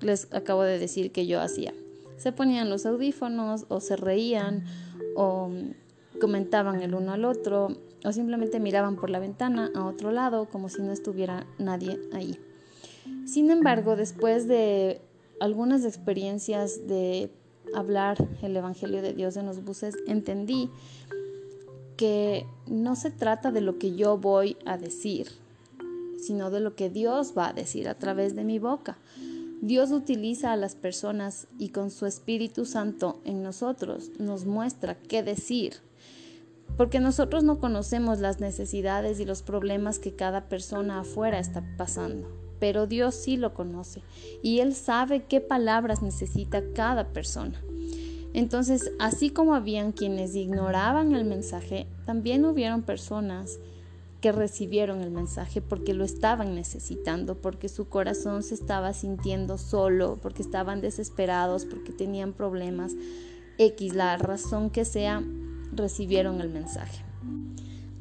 les 0.00 0.32
acabo 0.32 0.62
de 0.62 0.78
decir 0.78 1.12
que 1.12 1.26
yo 1.26 1.40
hacía. 1.40 1.72
Se 2.16 2.32
ponían 2.32 2.70
los 2.70 2.86
audífonos 2.86 3.66
o 3.68 3.80
se 3.80 3.96
reían 3.96 4.64
o 5.16 5.50
comentaban 6.20 6.82
el 6.82 6.94
uno 6.94 7.12
al 7.12 7.24
otro 7.24 7.68
o 8.04 8.12
simplemente 8.12 8.60
miraban 8.60 8.96
por 8.96 9.10
la 9.10 9.18
ventana 9.18 9.70
a 9.74 9.84
otro 9.86 10.12
lado 10.12 10.46
como 10.46 10.68
si 10.68 10.82
no 10.82 10.92
estuviera 10.92 11.46
nadie 11.58 11.98
ahí. 12.12 12.38
Sin 13.26 13.50
embargo, 13.50 13.96
después 13.96 14.46
de 14.46 15.00
algunas 15.40 15.84
experiencias 15.84 16.86
de 16.86 17.30
hablar 17.74 18.16
el 18.42 18.56
Evangelio 18.56 19.02
de 19.02 19.14
Dios 19.14 19.36
en 19.36 19.46
los 19.46 19.64
buses, 19.64 19.96
entendí 20.06 20.70
que 21.96 22.46
no 22.66 22.96
se 22.96 23.10
trata 23.10 23.50
de 23.50 23.60
lo 23.60 23.78
que 23.78 23.94
yo 23.94 24.18
voy 24.18 24.56
a 24.66 24.76
decir, 24.76 25.28
sino 26.18 26.50
de 26.50 26.60
lo 26.60 26.74
que 26.74 26.90
Dios 26.90 27.34
va 27.36 27.48
a 27.48 27.52
decir 27.52 27.88
a 27.88 27.98
través 27.98 28.34
de 28.34 28.44
mi 28.44 28.58
boca. 28.58 28.98
Dios 29.60 29.92
utiliza 29.92 30.52
a 30.52 30.56
las 30.56 30.74
personas 30.74 31.46
y 31.58 31.70
con 31.70 31.90
su 31.90 32.06
Espíritu 32.06 32.66
Santo 32.66 33.20
en 33.24 33.42
nosotros 33.42 34.10
nos 34.18 34.44
muestra 34.44 34.96
qué 34.96 35.22
decir, 35.22 35.74
porque 36.76 37.00
nosotros 37.00 37.44
no 37.44 37.58
conocemos 37.58 38.18
las 38.18 38.40
necesidades 38.40 39.20
y 39.20 39.24
los 39.24 39.42
problemas 39.42 39.98
que 39.98 40.14
cada 40.14 40.48
persona 40.48 41.00
afuera 41.00 41.38
está 41.38 41.64
pasando, 41.76 42.28
pero 42.58 42.86
Dios 42.86 43.14
sí 43.14 43.36
lo 43.36 43.54
conoce 43.54 44.02
y 44.42 44.60
Él 44.60 44.74
sabe 44.74 45.24
qué 45.24 45.40
palabras 45.40 46.02
necesita 46.02 46.62
cada 46.74 47.08
persona. 47.12 47.62
Entonces, 48.32 48.90
así 48.98 49.30
como 49.30 49.54
habían 49.54 49.92
quienes 49.92 50.34
ignoraban 50.34 51.14
el 51.14 51.24
mensaje, 51.24 51.86
también 52.04 52.44
hubieron 52.44 52.82
personas 52.82 53.60
que 54.20 54.32
recibieron 54.32 55.02
el 55.02 55.10
mensaje 55.10 55.60
porque 55.60 55.94
lo 55.94 56.02
estaban 56.02 56.54
necesitando, 56.54 57.36
porque 57.36 57.68
su 57.68 57.88
corazón 57.88 58.42
se 58.42 58.54
estaba 58.54 58.92
sintiendo 58.92 59.58
solo, 59.58 60.18
porque 60.20 60.42
estaban 60.42 60.80
desesperados, 60.80 61.66
porque 61.66 61.92
tenían 61.92 62.32
problemas. 62.32 62.92
X, 63.58 63.94
la 63.94 64.16
razón 64.16 64.70
que 64.70 64.84
sea, 64.84 65.22
recibieron 65.76 66.40
el 66.40 66.50
mensaje. 66.50 67.04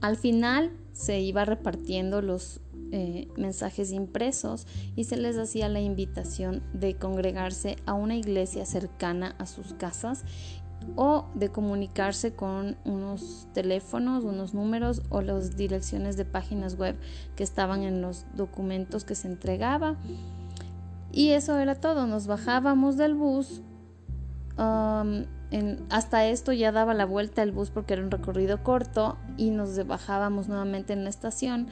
Al 0.02 0.18
final 0.18 0.72
se 0.94 1.20
iba 1.22 1.46
repartiendo 1.46 2.22
los 2.22 2.62
eh, 2.92 3.28
mensajes 3.38 3.92
impresos 3.92 4.68
y 4.96 5.06
se 5.06 5.18
les 5.18 5.38
hacía 5.38 5.68
la 5.68 5.82
invitación 5.82 6.62
de 6.74 6.96
congregarse 6.96 7.78
a 7.86 7.94
una 7.94 8.16
iglesia 8.16 8.66
cercana 8.66 9.36
a 9.40 9.48
sus 9.48 9.74
casas 9.74 10.24
o 10.96 11.26
de 11.34 11.50
comunicarse 11.50 12.36
con 12.36 12.78
unos 12.86 13.48
teléfonos, 13.54 14.24
unos 14.24 14.54
números 14.54 15.02
o 15.10 15.22
las 15.22 15.56
direcciones 15.58 16.18
de 16.18 16.26
páginas 16.26 16.78
web 16.78 16.96
que 17.36 17.44
estaban 17.44 17.84
en 17.84 18.02
los 18.02 18.26
documentos 18.36 19.06
que 19.06 19.16
se 19.16 19.28
entregaba. 19.28 19.96
Y 21.12 21.30
eso 21.30 21.58
era 21.58 21.76
todo, 21.76 22.08
nos 22.08 22.28
bajábamos 22.28 22.98
del 22.98 23.16
bus. 23.16 23.62
Um, 24.58 25.26
hasta 25.90 26.26
esto 26.26 26.52
ya 26.52 26.72
daba 26.72 26.94
la 26.94 27.06
vuelta 27.06 27.44
el 27.44 27.52
bus 27.52 27.70
porque 27.70 27.94
era 27.94 28.04
un 28.04 28.12
recorrido 28.12 28.64
corto 28.64 29.18
y 29.38 29.52
nos 29.52 29.86
bajábamos 29.86 30.48
nuevamente 30.48 30.94
en 30.94 31.04
la 31.04 31.10
estación 31.12 31.68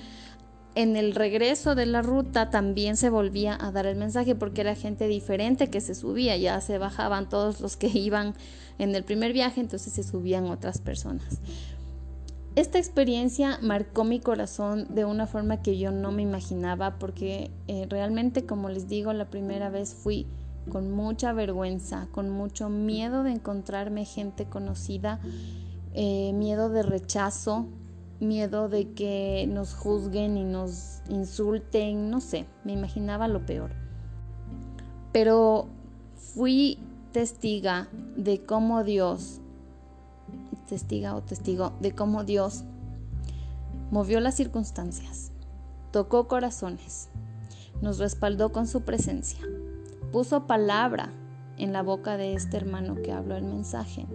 en 0.76 0.96
el 0.96 1.16
regreso 1.16 1.76
de 1.76 1.86
la 1.86 2.02
ruta 2.02 2.50
también 2.50 2.96
se 2.96 3.10
volvía 3.10 3.58
a 3.60 3.72
dar 3.72 3.86
el 3.86 3.98
mensaje 3.98 4.36
porque 4.36 4.62
era 4.62 4.76
gente 4.76 5.08
diferente 5.08 5.70
que 5.70 5.82
se 5.82 5.96
subía, 5.96 6.38
ya 6.38 6.62
se 6.62 6.78
bajaban 6.78 7.28
todos 7.28 7.60
los 7.60 7.76
que 7.76 7.88
iban 7.88 8.36
en 8.80 8.96
el 8.96 9.04
primer 9.04 9.34
viaje, 9.34 9.62
entonces 9.62 9.94
se 9.94 10.04
subían 10.04 10.46
otras 10.46 10.80
personas. 10.80 11.40
Esta 12.56 12.80
experiencia 12.80 13.60
marcó 13.62 14.04
mi 14.04 14.20
corazón 14.20 14.88
de 14.90 15.06
una 15.06 15.26
forma 15.26 15.62
que 15.62 15.78
yo 15.78 15.92
no 15.92 16.12
me 16.12 16.22
imaginaba 16.22 17.00
porque 17.00 17.50
eh, 17.68 17.86
realmente, 17.90 18.46
como 18.46 18.70
les 18.70 18.90
digo, 18.90 19.14
la 19.14 19.30
primera 19.30 19.70
vez 19.70 19.94
fui 19.94 20.28
con 20.70 20.92
mucha 20.92 21.34
vergüenza, 21.34 22.08
con 22.12 22.30
mucho 22.30 22.70
miedo 22.70 23.24
de 23.24 23.32
encontrarme 23.32 24.06
gente 24.06 24.46
conocida, 24.46 25.20
eh, 25.94 26.32
miedo 26.34 26.70
de 26.70 26.84
rechazo, 26.84 27.68
miedo 28.20 28.70
de 28.70 28.94
que 28.94 29.48
nos 29.50 29.74
juzguen 29.74 30.38
y 30.38 30.44
nos 30.44 31.02
insulten, 31.10 32.10
no 32.10 32.22
sé, 32.22 32.46
me 32.64 32.74
imaginaba 32.74 33.28
lo 33.28 33.46
peor. 33.46 33.72
Pero 35.12 35.68
fui 36.16 36.78
testiga 37.12 37.90
de 38.16 38.44
cómo 38.44 38.84
Dios, 38.84 39.42
testiga 40.68 41.16
o 41.16 41.22
testigo, 41.22 41.74
de 41.82 41.94
cómo 41.94 42.24
Dios 42.24 42.64
movió 43.90 44.20
las 44.22 44.36
circunstancias, 44.36 45.32
tocó 45.92 46.28
corazones, 46.28 47.10
nos 47.82 47.98
respaldó 47.98 48.52
con 48.52 48.68
su 48.68 48.82
presencia, 48.82 49.40
puso 50.12 50.48
palabra 50.48 51.10
en 51.58 51.74
la 51.74 51.82
boca 51.82 52.18
de 52.18 52.34
este 52.34 52.58
hermano 52.58 52.96
que 52.96 53.12
habló 53.12 53.36
el 53.36 53.44
mensaje 53.44 54.06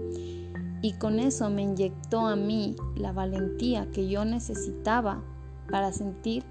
y 0.83 0.93
con 0.93 1.19
eso 1.19 1.51
me 1.51 1.63
inyectó 1.63 2.27
a 2.27 2.37
mí 2.37 2.77
la 2.97 3.13
valentía 3.13 3.91
que 3.91 4.09
yo 4.09 4.25
necesitaba 4.25 5.23
para 5.71 5.93
sentir 5.93 6.45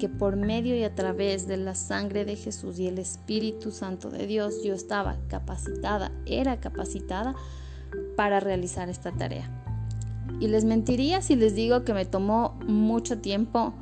que 0.00 0.08
por 0.08 0.36
medio 0.36 0.74
y 0.74 0.82
a 0.82 0.94
través 0.94 1.46
de 1.46 1.56
la 1.56 1.74
sangre 1.74 2.24
de 2.24 2.36
Jesús 2.36 2.78
y 2.78 2.88
el 2.88 2.98
Espíritu 2.98 3.70
Santo 3.70 4.10
de 4.10 4.26
Dios 4.26 4.64
yo 4.64 4.74
estaba 4.74 5.16
capacitada, 5.28 6.10
era 6.26 6.58
capacitada 6.58 7.36
para 8.16 8.40
realizar 8.40 8.88
esta 8.88 9.12
tarea. 9.12 9.48
Y 10.40 10.48
les 10.48 10.64
mentiría 10.64 11.22
si 11.22 11.36
les 11.36 11.54
digo 11.54 11.84
que 11.84 11.94
me 11.94 12.04
tomó 12.04 12.58
mucho 12.66 13.18
tiempo 13.18 13.72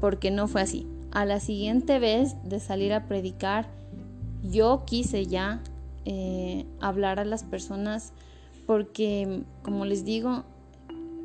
porque 0.00 0.30
no 0.30 0.48
fue 0.48 0.62
así. 0.62 0.88
A 1.12 1.24
la 1.24 1.38
siguiente 1.38 2.00
vez 2.00 2.34
de 2.42 2.58
salir 2.58 2.92
a 2.92 3.06
predicar, 3.06 3.68
yo 4.42 4.84
quise 4.86 5.26
ya 5.26 5.62
eh, 6.04 6.66
hablar 6.80 7.18
a 7.18 7.24
las 7.24 7.44
personas 7.44 8.12
porque, 8.66 9.42
como 9.62 9.84
les 9.84 10.04
digo, 10.04 10.44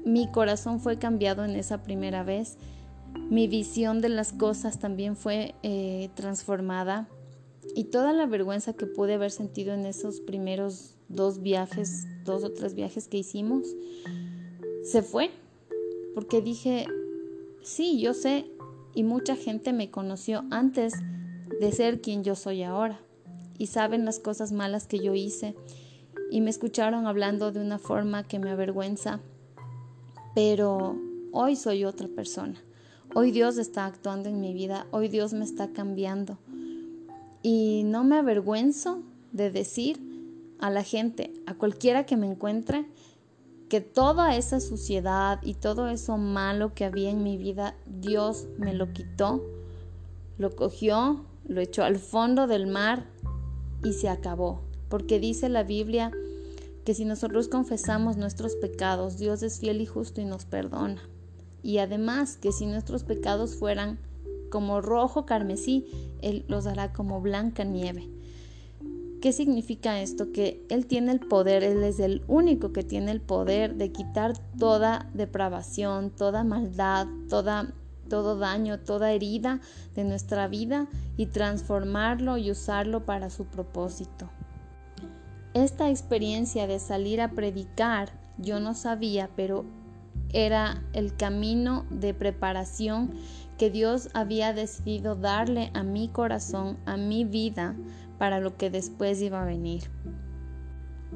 mi 0.06 0.32
corazón 0.32 0.80
fue 0.80 0.98
cambiado 0.98 1.44
en 1.46 1.52
esa 1.52 1.84
primera 1.84 2.24
vez, 2.24 2.58
mi 3.30 3.48
visión 3.48 4.02
de 4.02 4.10
las 4.10 4.34
cosas 4.34 4.80
también 4.80 5.16
fue 5.16 5.56
eh, 5.64 6.10
transformada. 6.16 7.08
Y 7.76 7.86
toda 7.86 8.12
la 8.14 8.26
vergüenza 8.26 8.74
que 8.74 8.86
pude 8.86 9.14
haber 9.14 9.32
sentido 9.32 9.74
en 9.74 9.86
esos 9.86 10.20
primeros 10.20 10.96
dos 11.10 11.42
viajes, 11.42 12.08
dos 12.26 12.44
o 12.44 12.52
tres 12.52 12.74
viajes 12.74 13.08
que 13.08 13.18
hicimos, 13.18 13.68
se 14.84 15.02
fue, 15.04 15.30
porque 16.16 16.42
dije, 16.42 16.88
sí, 17.64 18.00
yo 18.02 18.14
sé, 18.14 18.46
y 18.94 19.04
mucha 19.04 19.36
gente 19.36 19.74
me 19.74 19.92
conoció 19.92 20.44
antes 20.50 20.94
de 21.62 21.72
ser 21.72 22.02
quien 22.02 22.24
yo 22.24 22.34
soy 22.34 22.64
ahora, 22.64 23.00
y 23.60 23.68
saben 23.68 24.04
las 24.04 24.18
cosas 24.18 24.52
malas 24.52 24.88
que 24.88 24.98
yo 24.98 25.14
hice, 25.14 25.56
y 26.32 26.42
me 26.42 26.50
escucharon 26.50 27.06
hablando 27.06 27.52
de 27.52 27.62
una 27.62 27.78
forma 27.78 28.24
que 28.24 28.40
me 28.40 28.50
avergüenza, 28.50 29.20
pero 30.34 30.98
hoy 31.32 31.56
soy 31.56 31.86
otra 31.86 32.08
persona. 32.08 32.60
Hoy 33.14 33.30
Dios 33.30 33.60
está 33.60 33.86
actuando 33.86 34.28
en 34.28 34.42
mi 34.42 34.56
vida, 34.56 34.88
hoy 34.90 35.08
Dios 35.08 35.34
me 35.34 35.46
está 35.46 35.72
cambiando. 35.72 36.40
Y 37.44 37.84
no 37.86 38.04
me 38.04 38.18
avergüenzo 38.18 39.04
de 39.32 39.52
decir 39.52 40.00
a 40.58 40.72
la 40.72 40.82
gente, 40.82 41.32
a 41.46 41.54
cualquiera 41.54 42.08
que 42.08 42.18
me 42.18 42.26
encuentre, 42.26 42.88
que 43.70 43.82
toda 43.82 44.36
esa 44.36 44.60
suciedad 44.60 45.40
y 45.44 45.54
todo 45.54 45.90
eso 45.90 46.18
malo 46.18 46.74
que 46.74 46.86
había 46.86 47.12
en 47.12 47.22
mi 47.22 47.38
vida, 47.38 47.76
Dios 47.86 48.48
me 48.58 48.74
lo 48.74 48.94
quitó, 48.94 49.44
lo 50.40 50.56
cogió, 50.56 51.26
lo 51.46 51.62
echó 51.62 51.84
al 51.84 51.98
fondo 51.98 52.48
del 52.48 52.68
mar 52.68 53.06
y 53.84 53.94
se 53.94 54.10
acabó 54.10 54.62
porque 54.92 55.20
dice 55.20 55.50
la 55.50 55.64
Biblia 55.64 56.12
que 56.84 56.94
si 56.94 57.06
nosotros 57.06 57.48
confesamos 57.48 58.18
nuestros 58.18 58.56
pecados, 58.56 59.18
Dios 59.18 59.42
es 59.42 59.60
fiel 59.60 59.82
y 59.82 59.86
justo 59.86 60.20
y 60.20 60.26
nos 60.26 60.46
perdona. 60.46 61.02
Y 61.64 61.78
además 61.78 62.38
que 62.38 62.52
si 62.52 62.66
nuestros 62.66 63.04
pecados 63.04 63.56
fueran 63.56 64.00
como 64.50 64.82
rojo 64.82 65.26
carmesí, 65.26 65.88
Él 66.22 66.44
los 66.48 66.68
hará 66.68 66.92
como 66.92 67.22
blanca 67.22 67.64
nieve. 67.64 68.10
¿Qué 69.22 69.32
significa 69.32 70.02
esto? 70.02 70.32
Que 70.32 70.66
Él 70.70 70.88
tiene 70.88 71.12
el 71.14 71.20
poder, 71.20 71.64
Él 71.64 71.84
es 71.84 72.00
el 72.00 72.24
único 72.28 72.74
que 72.74 72.84
tiene 72.84 73.12
el 73.12 73.22
poder 73.22 73.76
de 73.76 73.92
quitar 73.92 74.34
toda 74.58 75.10
depravación, 75.14 76.10
toda 76.10 76.44
maldad, 76.44 77.08
toda, 77.30 77.74
todo 78.12 78.36
daño, 78.36 78.78
toda 78.78 79.14
herida 79.14 79.62
de 79.96 80.04
nuestra 80.04 80.50
vida 80.50 80.88
y 81.16 81.28
transformarlo 81.28 82.36
y 82.36 82.52
usarlo 82.52 83.06
para 83.06 83.30
su 83.30 83.46
propósito. 83.46 84.30
Esta 85.54 85.90
experiencia 85.90 86.68
de 86.68 86.80
salir 86.80 87.22
a 87.22 87.32
predicar, 87.32 88.10
yo 88.38 88.60
no 88.60 88.74
sabía, 88.74 89.30
pero 89.38 89.64
era 90.34 90.84
el 90.92 91.16
camino 91.16 91.86
de 91.90 92.14
preparación 92.14 93.14
que 93.58 93.70
Dios 93.70 94.10
había 94.14 94.52
decidido 94.52 95.16
darle 95.16 95.72
a 95.74 95.84
mi 95.84 96.10
corazón, 96.10 96.78
a 96.86 96.98
mi 96.98 97.24
vida, 97.24 97.78
para 98.18 98.42
lo 98.42 98.58
que 98.58 98.70
después 98.70 99.22
iba 99.22 99.42
a 99.42 99.46
venir. 99.46 99.84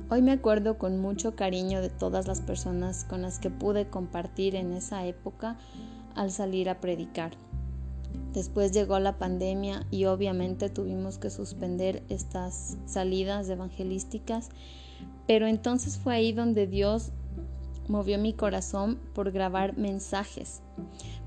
Hoy 0.09 0.21
me 0.21 0.31
acuerdo 0.31 0.77
con 0.77 1.01
mucho 1.01 1.35
cariño 1.35 1.81
de 1.81 1.89
todas 1.89 2.25
las 2.25 2.39
personas 2.39 3.03
con 3.03 3.21
las 3.21 3.39
que 3.39 3.49
pude 3.49 3.89
compartir 3.89 4.55
en 4.55 4.71
esa 4.71 5.05
época 5.05 5.57
al 6.15 6.31
salir 6.31 6.69
a 6.69 6.79
predicar. 6.79 7.33
Después 8.33 8.71
llegó 8.71 8.99
la 8.99 9.17
pandemia 9.17 9.85
y 9.91 10.05
obviamente 10.05 10.69
tuvimos 10.69 11.17
que 11.17 11.29
suspender 11.29 12.03
estas 12.09 12.77
salidas 12.85 13.49
evangelísticas, 13.49 14.49
pero 15.27 15.47
entonces 15.47 15.97
fue 15.97 16.15
ahí 16.15 16.33
donde 16.33 16.67
Dios 16.67 17.11
movió 17.87 18.17
mi 18.17 18.33
corazón 18.33 18.99
por 19.13 19.31
grabar 19.31 19.77
mensajes, 19.77 20.61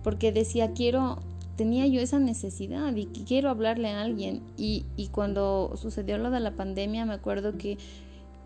porque 0.02 0.32
decía, 0.32 0.72
quiero, 0.72 1.18
tenía 1.56 1.86
yo 1.86 2.00
esa 2.00 2.18
necesidad 2.18 2.94
y 2.94 3.06
quiero 3.06 3.48
hablarle 3.50 3.88
a 3.88 4.02
alguien. 4.02 4.42
Y, 4.56 4.84
y 4.96 5.08
cuando 5.08 5.72
sucedió 5.76 6.18
lo 6.18 6.30
de 6.30 6.40
la 6.40 6.56
pandemia, 6.56 7.06
me 7.06 7.14
acuerdo 7.14 7.56
que 7.56 7.78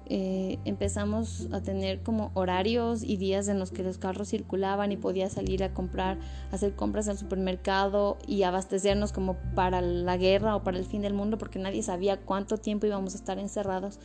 eh, 0.07 0.59
empezamos 0.65 1.49
a 1.53 1.61
tener 1.61 2.03
como 2.03 2.31
horarios 2.35 3.03
y 3.03 3.17
días 3.17 3.49
en 3.49 3.59
los 3.59 3.71
que 3.71 3.83
los 3.83 3.99
carros 3.99 4.29
circulaban 4.29 4.93
y 4.93 4.97
podía 4.97 5.29
salir 5.29 5.63
a 5.65 5.73
comprar, 5.73 6.19
hacer 6.51 6.75
compras 6.75 7.09
al 7.09 7.19
supermercado 7.19 8.19
y 8.27 8.43
abastecernos 8.43 9.13
como 9.13 9.37
para 9.55 9.81
la 9.81 10.17
guerra 10.17 10.57
o 10.57 10.63
para 10.63 10.79
el 10.79 10.85
fin 10.85 11.03
del 11.03 11.15
mundo 11.15 11.39
porque 11.39 11.59
nadie 11.59 11.83
sabía 11.83 12.19
cuánto 12.19 12.59
tiempo 12.59 12.87
íbamos 12.87 13.15
a 13.15 13.19
estar 13.19 13.39
encerrados. 13.39 13.99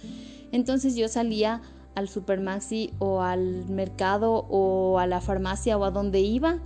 Entonces 0.52 0.96
yo 0.96 1.08
salía 1.08 1.62
al 1.96 2.10
supermaxi 2.10 2.94
o 3.00 3.22
al 3.22 3.68
mercado 3.70 4.46
o 4.50 5.00
a 5.00 5.08
la 5.08 5.20
farmacia 5.20 5.78
o 5.78 5.84
a 5.84 5.92
donde 5.92 6.20
iba 6.20 6.60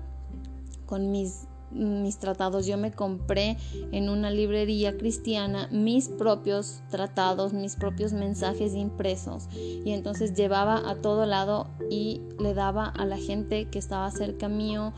con 0.86 1.10
mis 1.12 1.48
mis 1.74 2.18
tratados. 2.18 2.66
Yo 2.66 2.78
me 2.78 2.92
compré 2.92 3.58
en 3.92 4.10
una 4.10 4.32
librería 4.32 4.98
cristiana 4.98 5.68
mis 5.72 6.10
propios 6.10 6.82
tratados, 6.90 7.54
mis 7.54 7.76
propios 7.76 8.14
mensajes 8.14 8.74
impresos. 8.74 9.48
Y 9.54 9.92
entonces 9.92 10.34
llevaba 10.34 10.90
a 10.90 10.96
todo 10.96 11.26
lado 11.26 11.68
y 11.90 12.22
le 12.40 12.54
daba 12.54 12.88
a 12.88 13.06
la 13.06 13.18
gente 13.18 13.70
que 13.70 13.80
estaba 13.80 14.10
cerca 14.12 14.50
mío 14.50 14.94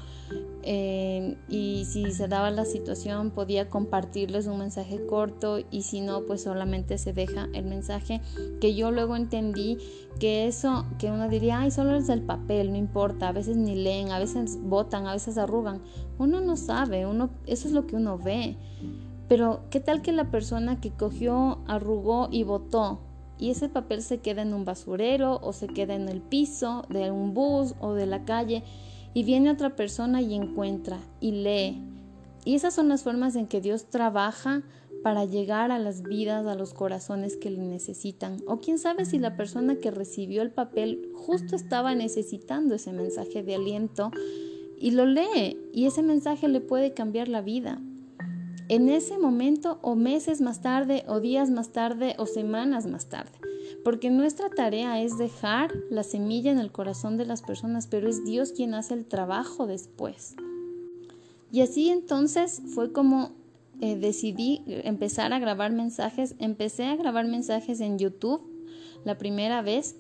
y 0.66 1.86
si 1.86 2.12
se 2.12 2.28
daba 2.28 2.50
la 2.52 2.66
situación 2.66 3.32
podía 3.32 3.70
compartirles 3.70 4.48
un 4.48 4.60
mensaje 4.60 5.06
corto 5.06 5.60
y 5.72 5.82
si 5.82 6.02
no 6.02 6.26
pues 6.26 6.44
solamente 6.44 6.98
se 6.98 7.12
deja 7.12 7.50
el 7.54 7.66
mensaje 7.66 8.22
que 8.62 8.74
yo 8.74 8.92
luego 8.92 9.16
entendí 9.16 9.78
que 10.20 10.48
eso 10.48 10.86
que 11.00 11.12
uno 11.12 11.28
diría 11.28 11.60
ay 11.60 11.72
solo 11.72 11.96
es 11.96 12.08
el 12.10 12.22
papel 12.22 12.72
no 12.72 12.78
importa 12.78 13.28
a 13.28 13.32
veces 13.34 13.58
ni 13.58 13.76
leen 13.76 14.12
a 14.12 14.20
veces 14.20 14.58
votan 14.62 15.08
a 15.08 15.14
veces 15.14 15.38
arrugan 15.38 15.82
uno 16.18 16.40
no 16.40 16.56
sabe 16.56 17.06
uno 17.06 17.30
eso 17.46 17.68
es 17.68 17.74
lo 17.74 17.86
que 17.88 17.96
uno 17.96 18.18
ve. 18.18 18.58
Pero 19.28 19.62
qué 19.70 19.80
tal 19.80 20.02
que 20.02 20.12
la 20.12 20.30
persona 20.30 20.80
que 20.80 20.92
cogió 20.92 21.60
arrugó 21.68 22.28
y 22.32 22.44
votó 22.44 23.00
y 23.40 23.50
ese 23.50 23.68
papel 23.68 24.02
se 24.02 24.20
queda 24.20 24.42
en 24.44 24.54
un 24.54 24.66
basurero 24.66 25.40
o 25.42 25.54
se 25.54 25.68
queda 25.68 25.96
en 25.96 26.08
el 26.08 26.22
piso 26.22 26.84
de 26.90 27.10
un 27.12 27.34
bus 27.34 27.76
o 27.80 27.94
de 27.94 28.06
la 28.06 28.26
calle 28.26 28.64
y 29.14 29.24
viene 29.24 29.52
otra 29.52 29.76
persona 29.76 30.22
y 30.22 30.34
encuentra 30.34 31.00
y 31.20 31.32
lee. 31.32 31.82
Y 32.46 32.56
esas 32.56 32.74
son 32.74 32.90
las 32.90 33.04
formas 33.04 33.36
en 33.36 33.48
que 33.48 33.62
Dios 33.62 33.86
trabaja 33.90 34.64
para 35.04 35.26
llegar 35.26 35.72
a 35.72 35.80
las 35.80 36.02
vidas, 36.02 36.46
a 36.46 36.56
los 36.56 36.74
corazones 36.74 37.38
que 37.38 37.52
le 37.52 37.62
necesitan. 37.62 38.38
O 38.48 38.60
quién 38.60 38.80
sabe 38.80 39.06
si 39.06 39.20
la 39.20 39.36
persona 39.36 39.76
que 39.76 39.92
recibió 39.92 40.42
el 40.42 40.52
papel 40.52 41.12
justo 41.14 41.56
estaba 41.56 41.94
necesitando 41.94 42.76
ese 42.76 42.94
mensaje 42.94 43.44
de 43.44 43.56
aliento 43.56 44.12
y 44.78 44.92
lo 44.92 45.06
lee 45.06 45.58
y 45.74 45.86
ese 45.86 46.02
mensaje 46.02 46.48
le 46.48 46.62
puede 46.62 46.94
cambiar 46.94 47.28
la 47.28 47.42
vida. 47.42 47.82
En 48.70 48.90
ese 48.90 49.18
momento 49.18 49.78
o 49.82 49.96
meses 49.96 50.40
más 50.40 50.62
tarde 50.62 51.04
o 51.08 51.20
días 51.20 51.50
más 51.50 51.72
tarde 51.72 52.16
o 52.18 52.26
semanas 52.26 52.88
más 52.88 53.08
tarde 53.10 53.43
porque 53.84 54.10
nuestra 54.10 54.50
tarea 54.50 55.02
es 55.02 55.18
dejar 55.18 55.74
la 55.90 56.04
semilla 56.04 56.52
en 56.52 56.60
el 56.60 56.72
corazón 56.72 57.18
de 57.18 57.26
las 57.26 57.42
personas, 57.42 57.88
pero 57.88 58.10
es 58.10 58.24
Dios 58.24 58.52
quien 58.52 58.74
hace 58.74 58.94
el 58.94 59.06
trabajo 59.06 59.68
después. 59.68 60.36
Y 61.52 61.62
así 61.62 61.90
entonces 61.90 62.62
fue 62.74 62.92
como 62.92 63.32
eh, 63.82 63.96
decidí 63.96 64.64
empezar 64.66 65.34
a 65.34 65.40
grabar 65.40 65.72
mensajes. 65.72 66.36
Empecé 66.40 66.86
a 66.86 66.96
grabar 66.96 67.28
mensajes 67.28 67.82
en 67.82 68.00
YouTube 68.00 68.42
la 69.04 69.18
primera 69.18 69.62
vez 69.62 69.96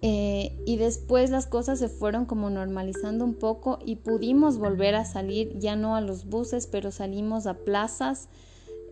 eh, 0.00 0.56
y 0.66 0.76
después 0.76 1.30
las 1.30 1.46
cosas 1.46 1.78
se 1.78 1.88
fueron 1.88 2.24
como 2.24 2.50
normalizando 2.50 3.24
un 3.24 3.34
poco 3.34 3.78
y 3.84 3.96
pudimos 3.96 4.58
volver 4.58 4.94
a 4.94 5.04
salir, 5.04 5.58
ya 5.58 5.76
no 5.76 5.96
a 5.96 6.00
los 6.00 6.26
buses, 6.26 6.66
pero 6.66 6.90
salimos 6.90 7.46
a 7.46 7.54
plazas 7.54 8.28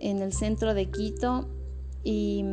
en 0.00 0.22
el 0.22 0.32
centro 0.32 0.74
de 0.74 0.90
Quito 0.90 1.48
y 2.04 2.44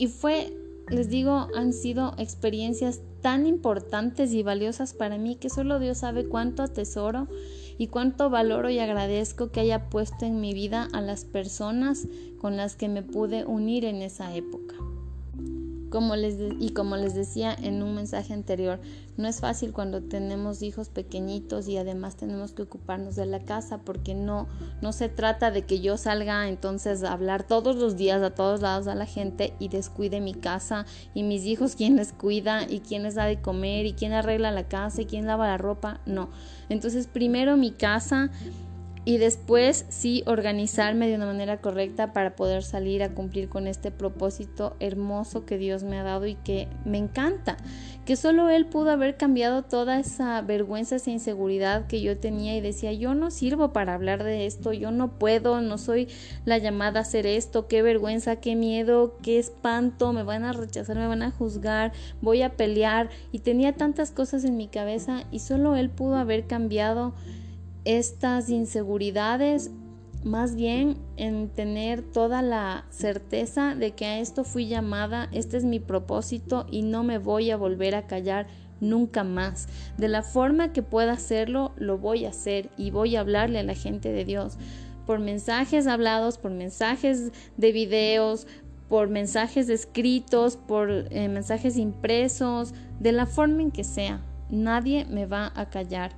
y 0.00 0.06
fue, 0.06 0.50
les 0.88 1.10
digo, 1.10 1.48
han 1.54 1.74
sido 1.74 2.14
experiencias 2.16 3.02
tan 3.20 3.46
importantes 3.46 4.32
y 4.32 4.42
valiosas 4.42 4.94
para 4.94 5.18
mí 5.18 5.36
que 5.36 5.50
solo 5.50 5.78
Dios 5.78 5.98
sabe 5.98 6.26
cuánto 6.26 6.62
atesoro 6.62 7.28
y 7.76 7.88
cuánto 7.88 8.30
valoro 8.30 8.70
y 8.70 8.78
agradezco 8.78 9.50
que 9.50 9.60
haya 9.60 9.90
puesto 9.90 10.24
en 10.24 10.40
mi 10.40 10.54
vida 10.54 10.88
a 10.94 11.02
las 11.02 11.26
personas 11.26 12.08
con 12.38 12.56
las 12.56 12.76
que 12.76 12.88
me 12.88 13.02
pude 13.02 13.44
unir 13.44 13.84
en 13.84 14.00
esa 14.00 14.34
época. 14.34 14.74
Como 15.90 16.16
les 16.16 16.36
y 16.58 16.70
como 16.70 16.96
les 16.96 17.14
decía 17.14 17.52
en 17.52 17.82
un 17.82 17.94
mensaje 17.94 18.32
anterior, 18.32 18.80
no 19.16 19.28
es 19.28 19.40
fácil 19.40 19.72
cuando 19.72 20.02
tenemos 20.02 20.62
hijos 20.62 20.88
pequeñitos 20.88 21.68
y 21.68 21.76
además 21.76 22.16
tenemos 22.16 22.52
que 22.52 22.62
ocuparnos 22.62 23.16
de 23.16 23.26
la 23.26 23.40
casa 23.40 23.78
porque 23.84 24.14
no, 24.14 24.48
no 24.80 24.92
se 24.92 25.08
trata 25.08 25.50
de 25.50 25.62
que 25.62 25.80
yo 25.80 25.96
salga 25.96 26.48
entonces 26.48 27.02
a 27.02 27.12
hablar 27.12 27.42
todos 27.46 27.76
los 27.76 27.96
días 27.96 28.22
a 28.22 28.30
todos 28.30 28.62
lados 28.62 28.86
a 28.86 28.94
la 28.94 29.06
gente 29.06 29.52
y 29.58 29.68
descuide 29.68 30.20
mi 30.20 30.32
casa 30.34 30.86
y 31.12 31.22
mis 31.22 31.44
hijos 31.44 31.74
quién 31.76 31.96
les 31.96 32.12
cuida 32.12 32.66
y 32.68 32.80
quién 32.80 33.02
les 33.02 33.14
da 33.14 33.26
de 33.26 33.40
comer 33.40 33.86
y 33.86 33.92
quién 33.92 34.12
arregla 34.12 34.50
la 34.50 34.68
casa 34.68 35.02
y 35.02 35.06
quién 35.06 35.26
lava 35.26 35.48
la 35.48 35.58
ropa. 35.58 36.00
No. 36.06 36.30
Entonces 36.68 37.06
primero 37.06 37.56
mi 37.56 37.72
casa 37.72 38.30
y 39.04 39.16
después 39.16 39.86
sí 39.88 40.22
organizarme 40.26 41.08
de 41.08 41.14
una 41.14 41.26
manera 41.26 41.60
correcta 41.60 42.12
para 42.12 42.36
poder 42.36 42.62
salir 42.62 43.02
a 43.02 43.14
cumplir 43.14 43.48
con 43.48 43.66
este 43.66 43.90
propósito 43.90 44.76
hermoso 44.78 45.46
que 45.46 45.56
Dios 45.56 45.84
me 45.84 45.98
ha 45.98 46.02
dado 46.02 46.26
y 46.26 46.34
que 46.34 46.68
me 46.84 46.98
encanta, 46.98 47.56
que 48.04 48.16
solo 48.16 48.50
Él 48.50 48.66
pudo 48.66 48.90
haber 48.90 49.16
cambiado 49.16 49.62
toda 49.62 49.98
esa 49.98 50.42
vergüenza, 50.42 50.96
esa 50.96 51.10
inseguridad 51.10 51.86
que 51.86 52.02
yo 52.02 52.18
tenía 52.18 52.56
y 52.56 52.60
decía, 52.60 52.92
yo 52.92 53.14
no 53.14 53.30
sirvo 53.30 53.72
para 53.72 53.94
hablar 53.94 54.22
de 54.22 54.44
esto, 54.44 54.72
yo 54.74 54.90
no 54.90 55.18
puedo, 55.18 55.60
no 55.62 55.78
soy 55.78 56.08
la 56.44 56.58
llamada 56.58 57.00
a 57.00 57.02
hacer 57.02 57.26
esto, 57.26 57.68
qué 57.68 57.80
vergüenza, 57.80 58.36
qué 58.36 58.54
miedo, 58.54 59.16
qué 59.22 59.38
espanto, 59.38 60.12
me 60.12 60.24
van 60.24 60.44
a 60.44 60.52
rechazar, 60.52 60.96
me 60.96 61.06
van 61.06 61.22
a 61.22 61.30
juzgar, 61.30 61.92
voy 62.20 62.42
a 62.42 62.56
pelear 62.56 63.08
y 63.32 63.38
tenía 63.38 63.74
tantas 63.74 64.10
cosas 64.10 64.44
en 64.44 64.58
mi 64.58 64.68
cabeza 64.68 65.24
y 65.30 65.38
solo 65.38 65.74
Él 65.74 65.88
pudo 65.88 66.16
haber 66.16 66.46
cambiado 66.46 67.14
estas 67.84 68.48
inseguridades 68.50 69.70
más 70.24 70.54
bien 70.54 70.98
en 71.16 71.48
tener 71.48 72.02
toda 72.02 72.42
la 72.42 72.84
certeza 72.90 73.74
de 73.74 73.92
que 73.92 74.04
a 74.04 74.18
esto 74.18 74.44
fui 74.44 74.66
llamada, 74.68 75.28
este 75.32 75.56
es 75.56 75.64
mi 75.64 75.80
propósito 75.80 76.66
y 76.70 76.82
no 76.82 77.04
me 77.04 77.18
voy 77.18 77.50
a 77.50 77.56
volver 77.56 77.94
a 77.94 78.06
callar 78.06 78.46
nunca 78.80 79.24
más. 79.24 79.68
De 79.96 80.08
la 80.08 80.22
forma 80.22 80.72
que 80.72 80.82
pueda 80.82 81.12
hacerlo, 81.12 81.72
lo 81.76 81.98
voy 81.98 82.26
a 82.26 82.30
hacer 82.30 82.70
y 82.76 82.90
voy 82.90 83.16
a 83.16 83.20
hablarle 83.20 83.60
a 83.60 83.64
la 83.64 83.74
gente 83.74 84.12
de 84.12 84.24
Dios 84.24 84.58
por 85.06 85.18
mensajes 85.18 85.88
hablados, 85.88 86.38
por 86.38 86.52
mensajes 86.52 87.32
de 87.56 87.72
videos, 87.72 88.46
por 88.88 89.08
mensajes 89.08 89.68
escritos, 89.68 90.56
por 90.56 90.90
eh, 90.90 91.28
mensajes 91.28 91.76
impresos, 91.76 92.74
de 93.00 93.12
la 93.12 93.26
forma 93.26 93.62
en 93.62 93.70
que 93.72 93.82
sea. 93.82 94.20
Nadie 94.50 95.06
me 95.06 95.26
va 95.26 95.52
a 95.56 95.68
callar 95.70 96.12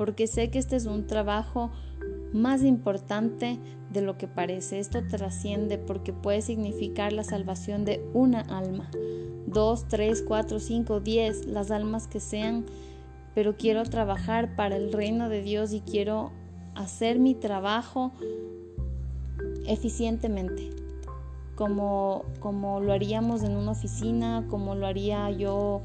porque 0.00 0.26
sé 0.26 0.50
que 0.50 0.58
este 0.58 0.76
es 0.76 0.86
un 0.86 1.06
trabajo 1.06 1.70
más 2.32 2.64
importante 2.64 3.58
de 3.92 4.00
lo 4.00 4.16
que 4.16 4.28
parece. 4.28 4.78
Esto 4.78 5.06
trasciende 5.06 5.76
porque 5.76 6.14
puede 6.14 6.40
significar 6.40 7.12
la 7.12 7.22
salvación 7.22 7.84
de 7.84 8.02
una 8.14 8.40
alma, 8.40 8.90
dos, 9.46 9.88
tres, 9.88 10.24
cuatro, 10.26 10.58
cinco, 10.58 11.00
diez, 11.00 11.44
las 11.44 11.70
almas 11.70 12.06
que 12.06 12.18
sean, 12.18 12.64
pero 13.34 13.58
quiero 13.58 13.82
trabajar 13.82 14.56
para 14.56 14.78
el 14.78 14.90
reino 14.90 15.28
de 15.28 15.42
Dios 15.42 15.74
y 15.74 15.80
quiero 15.82 16.32
hacer 16.74 17.18
mi 17.18 17.34
trabajo 17.34 18.12
eficientemente, 19.66 20.70
como, 21.56 22.24
como 22.38 22.80
lo 22.80 22.94
haríamos 22.94 23.42
en 23.42 23.54
una 23.54 23.72
oficina, 23.72 24.46
como 24.48 24.74
lo 24.74 24.86
haría 24.86 25.30
yo 25.30 25.82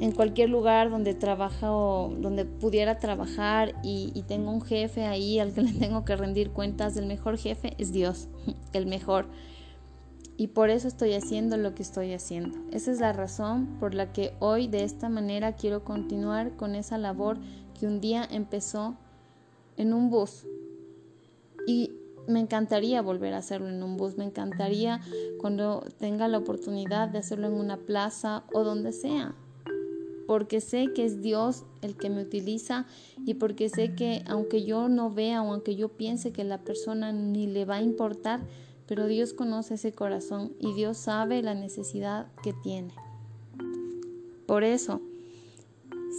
en 0.00 0.12
cualquier 0.12 0.50
lugar 0.50 0.90
donde 0.90 1.14
trabajo, 1.14 2.12
donde 2.18 2.44
pudiera 2.44 2.98
trabajar 2.98 3.74
y, 3.82 4.10
y, 4.14 4.22
tengo 4.22 4.50
un 4.50 4.60
jefe 4.60 5.04
ahí 5.04 5.38
al 5.38 5.52
que 5.52 5.62
le 5.62 5.72
tengo 5.72 6.04
que 6.04 6.16
rendir 6.16 6.50
cuentas, 6.50 6.96
el 6.96 7.06
mejor 7.06 7.38
jefe 7.38 7.74
es 7.78 7.92
Dios, 7.92 8.28
el 8.72 8.86
mejor. 8.86 9.26
Y 10.36 10.48
por 10.48 10.70
eso 10.70 10.88
estoy 10.88 11.12
haciendo 11.12 11.56
lo 11.56 11.74
que 11.74 11.82
estoy 11.82 12.12
haciendo. 12.14 12.58
Esa 12.72 12.90
es 12.90 13.00
la 13.00 13.12
razón 13.12 13.76
por 13.78 13.94
la 13.94 14.12
que 14.12 14.34
hoy 14.40 14.66
de 14.66 14.82
esta 14.82 15.08
manera 15.08 15.52
quiero 15.52 15.84
continuar 15.84 16.56
con 16.56 16.74
esa 16.74 16.98
labor 16.98 17.38
que 17.78 17.86
un 17.86 18.00
día 18.00 18.26
empezó 18.28 18.96
en 19.76 19.92
un 19.92 20.10
bus. 20.10 20.46
Y 21.66 21.92
me 22.26 22.40
encantaría 22.40 23.02
volver 23.02 23.34
a 23.34 23.38
hacerlo 23.38 23.68
en 23.68 23.82
un 23.82 23.96
bus, 23.96 24.16
me 24.16 24.24
encantaría 24.24 25.00
cuando 25.40 25.84
tenga 25.98 26.28
la 26.28 26.38
oportunidad 26.38 27.08
de 27.08 27.18
hacerlo 27.18 27.48
en 27.48 27.54
una 27.54 27.76
plaza 27.76 28.44
o 28.52 28.64
donde 28.64 28.92
sea 28.92 29.34
porque 30.26 30.60
sé 30.60 30.92
que 30.94 31.04
es 31.04 31.22
Dios 31.22 31.64
el 31.82 31.96
que 31.96 32.10
me 32.10 32.22
utiliza 32.22 32.86
y 33.26 33.34
porque 33.34 33.68
sé 33.68 33.94
que 33.94 34.22
aunque 34.26 34.64
yo 34.64 34.88
no 34.88 35.10
vea 35.10 35.42
o 35.42 35.52
aunque 35.52 35.76
yo 35.76 35.88
piense 35.88 36.32
que 36.32 36.44
la 36.44 36.58
persona 36.58 37.12
ni 37.12 37.46
le 37.46 37.64
va 37.64 37.76
a 37.76 37.82
importar, 37.82 38.40
pero 38.86 39.06
Dios 39.06 39.32
conoce 39.32 39.74
ese 39.74 39.92
corazón 39.92 40.52
y 40.60 40.74
Dios 40.74 40.98
sabe 40.98 41.42
la 41.42 41.54
necesidad 41.54 42.26
que 42.42 42.52
tiene. 42.52 42.94
Por 44.46 44.64
eso, 44.64 45.00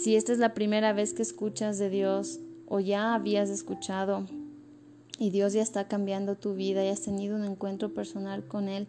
si 0.01 0.15
esta 0.15 0.33
es 0.33 0.39
la 0.39 0.53
primera 0.53 0.93
vez 0.93 1.13
que 1.13 1.21
escuchas 1.21 1.77
de 1.77 1.89
Dios 1.89 2.39
o 2.67 2.79
ya 2.79 3.13
habías 3.13 3.49
escuchado 3.49 4.25
y 5.19 5.29
Dios 5.29 5.53
ya 5.53 5.61
está 5.61 5.87
cambiando 5.87 6.35
tu 6.35 6.55
vida 6.55 6.83
y 6.83 6.89
has 6.89 7.01
tenido 7.01 7.35
un 7.35 7.45
encuentro 7.45 7.93
personal 7.93 8.47
con 8.47 8.69
Él, 8.69 8.87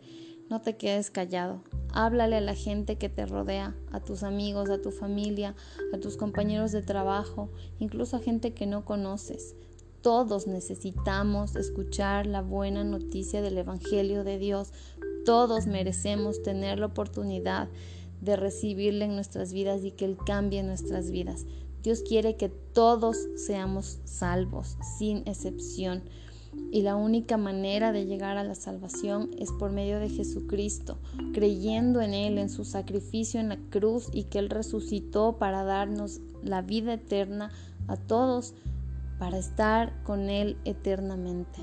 no 0.55 0.61
te 0.61 0.77
quedes 0.77 1.11
callado. 1.11 1.65
Háblale 1.93 2.37
a 2.37 2.41
la 2.41 2.55
gente 2.55 2.97
que 2.97 3.09
te 3.09 3.27
rodea, 3.27 3.75
a 3.91 3.99
tus 3.99 4.23
amigos, 4.23 4.71
a 4.71 4.81
tu 4.81 4.93
familia, 4.93 5.57
a 5.93 5.99
tus 5.99 6.17
compañeros 6.17 6.71
de 6.71 6.81
trabajo, 6.81 7.51
incluso 7.81 8.17
a 8.17 8.21
gente 8.21 8.55
que 8.55 8.65
no 8.65 8.85
conoces. 8.85 9.57
Todos 10.01 10.47
necesitamos 10.47 11.57
escuchar 11.57 12.29
la 12.29 12.41
buena 12.41 12.85
noticia 12.85 13.43
del 13.43 13.59
Evangelio 13.59 14.23
de 14.23 14.39
Dios. 14.39 14.73
Todos 15.25 15.67
merecemos 15.67 16.41
tener 16.45 16.79
la 16.79 16.87
oportunidad 16.87 17.69
de 18.21 18.37
recibirle 18.37 19.07
en 19.07 19.17
nuestras 19.17 19.53
vidas 19.53 19.83
y 19.83 19.91
que 19.91 20.05
Él 20.05 20.17
cambie 20.25 20.63
nuestras 20.63 21.11
vidas. 21.11 21.47
Dios 21.83 22.03
quiere 22.03 22.37
que 22.37 22.49
todos 22.49 23.17
seamos 23.35 23.99
salvos, 24.05 24.79
sin 24.99 25.27
excepción. 25.27 26.05
Y 26.71 26.83
la 26.83 26.97
única 26.97 27.37
manera 27.37 27.93
de 27.93 28.07
llegar 28.07 28.37
a 28.37 28.45
la 28.45 28.55
salvación 28.55 29.31
es 29.39 29.53
por 29.53 29.71
medio 29.71 30.01
de 30.01 30.09
Jesucristo, 30.09 30.99
creyendo 31.33 32.01
en 32.01 32.15
Él, 32.15 32.39
en 32.39 32.49
su 32.49 32.65
sacrificio 32.65 33.41
en 33.41 33.49
la 33.49 33.59
cruz 33.71 34.09
y 34.13 34.25
que 34.25 34.41
Él 34.41 34.51
resucitó 34.51 35.39
para 35.39 35.65
darnos 35.65 36.21
la 36.43 36.63
vida 36.63 36.95
eterna 36.95 37.51
a 37.87 37.97
todos, 37.97 38.55
para 39.19 39.39
estar 39.39 40.03
con 40.03 40.29
Él 40.29 40.59
eternamente. 40.65 41.61